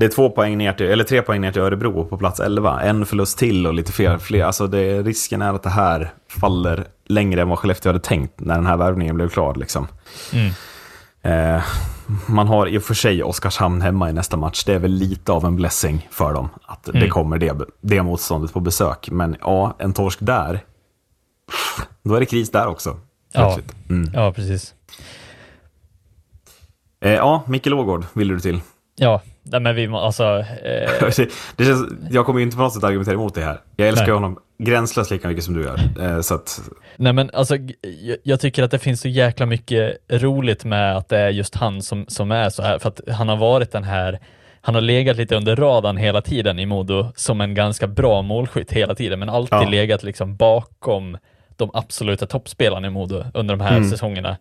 [0.00, 2.80] det är två poäng ner till, eller tre poäng ner till Örebro på plats 11.
[2.80, 4.18] En förlust till och lite fler.
[4.18, 4.44] fler.
[4.44, 8.54] Alltså det, risken är att det här faller längre än vad Skellefteå hade tänkt när
[8.54, 9.54] den här värvningen blev klar.
[9.54, 9.88] Liksom.
[10.32, 10.52] Mm.
[11.22, 11.62] Eh,
[12.26, 14.64] man har i och för sig Oskarshamn hemma i nästa match.
[14.64, 18.52] Det är väl lite av en blessing för dem att det kommer det, det motståndet
[18.52, 19.10] på besök.
[19.10, 20.64] Men ja, en torsk där,
[22.02, 22.96] då är det kris där också.
[23.32, 23.58] Ja.
[23.88, 24.10] Mm.
[24.14, 24.74] ja precis.
[27.00, 28.60] Eh, ja, Micke Ågård ville du till.
[28.96, 30.90] Ja, nej, men vi må, alltså, eh,
[31.56, 33.60] det känns, jag kommer ju inte på något sätt argumentera emot det här.
[33.76, 34.14] Jag älskar Nej.
[34.14, 35.80] honom gränslöst lika mycket som du gör.
[36.00, 36.60] Eh, så att,
[36.96, 41.08] nej men alltså, jag, jag tycker att det finns så jäkla mycket roligt med att
[41.08, 43.84] det är just han som, som är så här, för att han har varit den
[43.84, 44.18] här
[44.62, 48.72] han har legat lite under radarn hela tiden i Modo som en ganska bra målskytt
[48.72, 49.68] hela tiden, men alltid Ja.
[49.68, 51.18] legat liksom bakom
[51.56, 53.90] de absoluta toppspelarna i Modo under de här Mm.
[53.90, 54.36] säsongerna.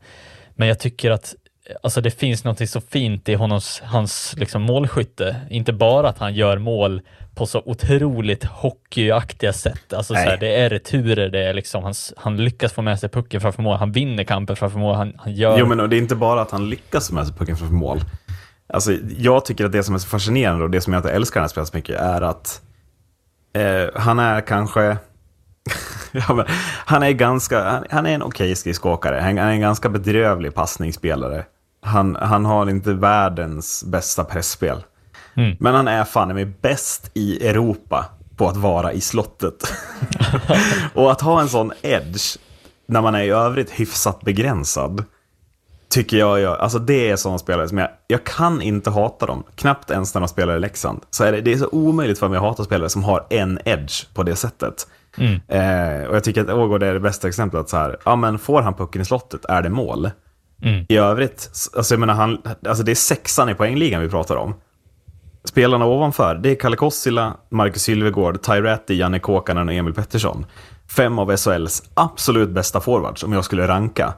[0.55, 1.36] Men jag tycker att
[1.84, 5.36] alltså det finns något så fint i honoms, hans liksom målskytte.
[5.49, 7.01] Inte bara att han gör mål
[7.36, 9.93] på så otroligt hockeyaktiga sätt.
[9.93, 13.09] Alltså så här, det är returer, det är liksom, han, han lyckas få med sig
[13.09, 15.59] pucken framför mål, han vinner kampen framför mål, han, han gör...
[15.59, 17.99] Jo, men och det är inte bara att han lyckas med sig pucken framför mål.
[18.74, 21.39] Alltså, jag tycker att det som är så fascinerande och det som jag inte älskar
[21.39, 22.61] den här spelet så mycket är att
[23.53, 24.97] eh, han är kanske...
[26.11, 26.45] ja,
[26.86, 27.63] han är ganska...
[27.63, 29.15] Han, han är en okej skridskoåkare.
[29.15, 31.45] Han, han är en ganska bedrövlig passningsspelare.
[31.82, 34.84] Han, han har inte världens bästa pressspel.
[35.34, 35.58] Mm.
[35.60, 38.06] Men han är fan med bäst i Europa
[38.38, 39.74] på att vara i slottet.
[40.94, 42.38] och att ha en sån edge
[42.86, 45.04] när man är i övrigt hyfsat begränsad.
[45.90, 49.44] Tycker jag, jag alltså det är sådana spelare som jag, jag kan inte hata dem.
[49.56, 51.02] Knappt ens när de spelar i Leksand.
[51.10, 53.60] Så är det, det är så omöjligt för mig att hata spelare som har en
[53.66, 54.88] edge på det sättet.
[55.48, 57.62] Eh, och jag tycker att Ågård är det bästa exemplet.
[57.62, 60.10] Att så här, ja men får han pucken i slottet är det mål.
[60.62, 60.86] Mm.
[60.89, 64.53] I övrigt, alltså jag menar, han, alltså det är sexan i poängligan vi pratar om.
[65.43, 70.45] Spelarna ovanför, det är Kalle Kossila, Marcus Sylvegård, Tyratti, Janne Kåkanen och Emil Pettersson.
[70.95, 74.14] Fem av SHLs absolut bästa forwards om jag skulle ranka.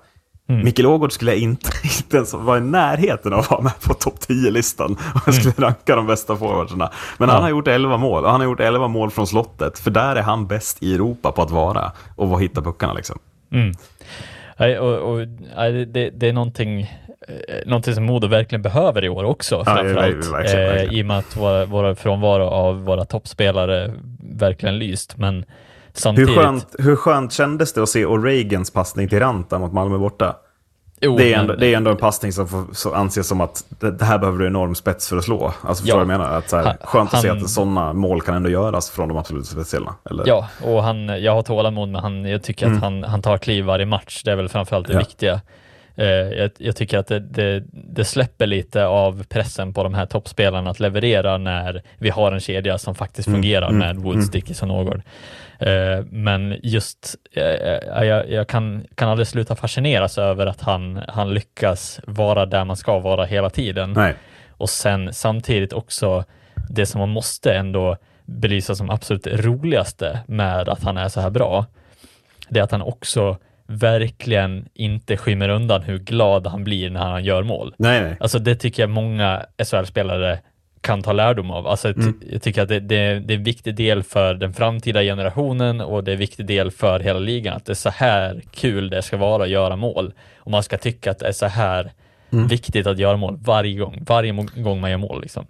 [0.49, 0.63] Mm.
[0.65, 3.93] Mikael Ågård skulle jag inte, inte ens vara i närheten av att vara med på
[3.93, 6.91] topp 10-listan om jag skulle ranka de bästa forwardsarna.
[7.17, 7.41] Men han Mm.
[7.41, 7.41] Ja.
[7.41, 9.79] har gjort 11 mål och han har gjort 11 mål från slottet.
[9.79, 13.19] För där är han bäst i Europa på att vara och hitta puckarna liksom.
[13.51, 13.73] Mm.
[14.57, 16.81] Nej, och, och, nej, det, det är någonting,
[17.27, 19.97] eh, någonting som Modo verkligen behöver i år också, Ja, framförallt.
[19.97, 20.89] verkligen, verkligen.
[20.89, 25.17] Eh, I och med att våra, våra frånvaro av våra toppspelare verkligen lyst.
[25.17, 25.45] Men Hur
[25.93, 26.35] samtidigt...
[26.35, 30.35] skönt, hur skönt kändes det att se O'Regans passning till Ranta mot Malmö borta?
[31.03, 33.63] Jo, Det är, ändå, det är ändå en passning som får, så anses som att
[33.69, 35.53] det, det här behöver du enorm spets för att slå.
[35.61, 36.05] Alltså förstår Ja.
[36.05, 36.37] du jag menar?
[36.37, 39.17] Att så här, Han- skönt att se att sådana mål kan ändå göras från de
[39.17, 39.95] absolut speciella.
[40.09, 40.23] Eller?
[40.27, 42.25] Ja, och han, jag har tålamod med han.
[42.25, 44.21] Jag tycker att han, han tar kliv varje match.
[44.25, 45.01] Det är väl framförallt det Mm.
[45.03, 45.07] Ja.
[45.09, 45.41] viktiga.
[45.95, 50.05] Eh, jag, jag tycker att det, det, det släpper lite av pressen på de här
[50.05, 53.37] toppspelarna att leverera när vi har en kedja som faktiskt Mm.
[53.41, 55.01] fungerar med Woods, Dickinson och Ågård.
[55.62, 57.43] Eh, men just, eh,
[58.05, 62.76] jag, jag kan, kan aldrig sluta fascineras över att han, han lyckas vara där man
[62.76, 63.93] ska vara hela tiden.
[63.93, 64.14] Nej.
[64.49, 66.24] Och sen samtidigt också
[66.70, 71.30] det som man måste ändå belysa som absolut roligaste med att han är så här
[71.30, 71.66] bra.
[72.49, 73.38] Det är att han också
[73.68, 77.76] verkligen inte skymmer undan hur glad han blir när han gör mål.
[77.78, 78.18] Nej, nej.
[78.20, 80.39] Alltså det tycker jag många SHL-spelare
[80.82, 81.67] kan ta lärdom av.
[81.67, 82.19] Alltså Mm.
[82.32, 86.03] Jag tycker att det, det, det är en viktig del för den framtida generationen och
[86.03, 89.01] det är en viktig del för hela ligan att det är så här kul det
[89.01, 90.13] ska vara att göra mål.
[90.38, 91.91] Och man ska tycka att det är så här
[92.34, 92.47] Mm.
[92.47, 94.32] viktigt att göra mål varje gång, varje
[94.63, 95.21] gång man gör mål.
[95.21, 95.45] Liksom.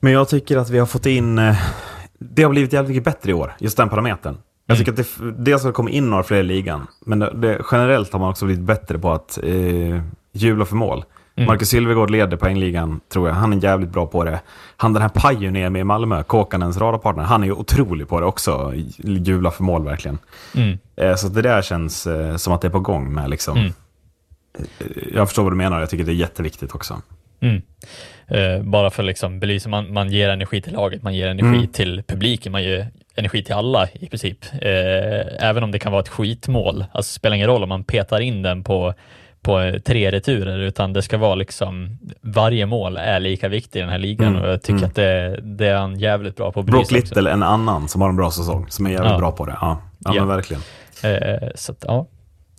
[0.00, 1.38] Men jag tycker att vi har fått in...
[1.38, 1.56] eh,
[2.18, 4.36] Det har blivit jävligt mycket bättre i år, just den parametern.
[4.66, 5.06] Jag tycker att det,
[5.38, 8.44] dels har det kommit in några fler i ligan, men det, generellt har man också
[8.44, 10.02] blivit bättre på att eh,
[10.32, 11.04] jubla för mål.
[11.46, 13.34] Marcus Sylvegård leder poängligan, tror jag.
[13.34, 14.40] Han är jävligt bra på det.
[14.76, 18.26] Han den här Pajuner med i Malmö, Kåkanens radarpartner, han är ju otrolig på det
[18.26, 18.72] också.
[18.98, 20.18] Jubla för mål verkligen.
[20.56, 20.78] Mm.
[20.96, 23.56] Eh, så det där känns eh, som att det är på gång med liksom.
[23.58, 23.72] Mm.
[24.58, 27.02] Eh, Jag förstår vad du menar, jag tycker det är jätteviktigt också.
[27.40, 27.62] Mm.
[28.26, 31.66] Eh, bara för liksom belysa, man, man ger energi till laget, man ger energi Mm.
[31.66, 34.38] till publiken, man ger energi till alla i princip.
[35.40, 38.20] Även om det kan vara ett skitmål, alltså det spelar ingen roll om man petar
[38.20, 38.94] in den på,
[39.42, 43.88] på tre returer, utan det ska vara liksom, varje mål är lika viktigt i den
[43.88, 44.42] här ligan Mm.
[44.42, 44.88] och jag tycker Mm.
[44.88, 47.14] att det, det är han jävligt bra på att Brock belysa också.
[47.14, 49.18] Little, en annan som har en bra säsong, som är jävligt Ja.
[49.18, 49.56] bra på det.
[49.60, 50.20] Ja, ja, Ja.
[50.24, 50.62] men verkligen.
[51.02, 52.06] Eh, så att, ja.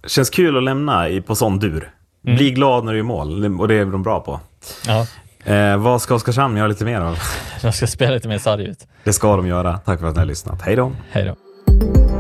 [0.08, 1.92] Känns kul att lämna i, på sån dur.
[2.26, 2.38] Mm.
[2.38, 4.40] Bli glad när du gör mål, och det är de bra på.
[4.88, 5.08] ja,
[5.46, 7.18] Eh, vad ska Oskarshamn göra lite mer av?
[7.64, 8.88] jag ska spela lite mer sarg ut.
[9.04, 9.78] Det ska de göra.
[9.78, 10.62] Tack för att ni har lyssnat.
[10.62, 10.92] Hej då!
[11.12, 12.13] Hej då.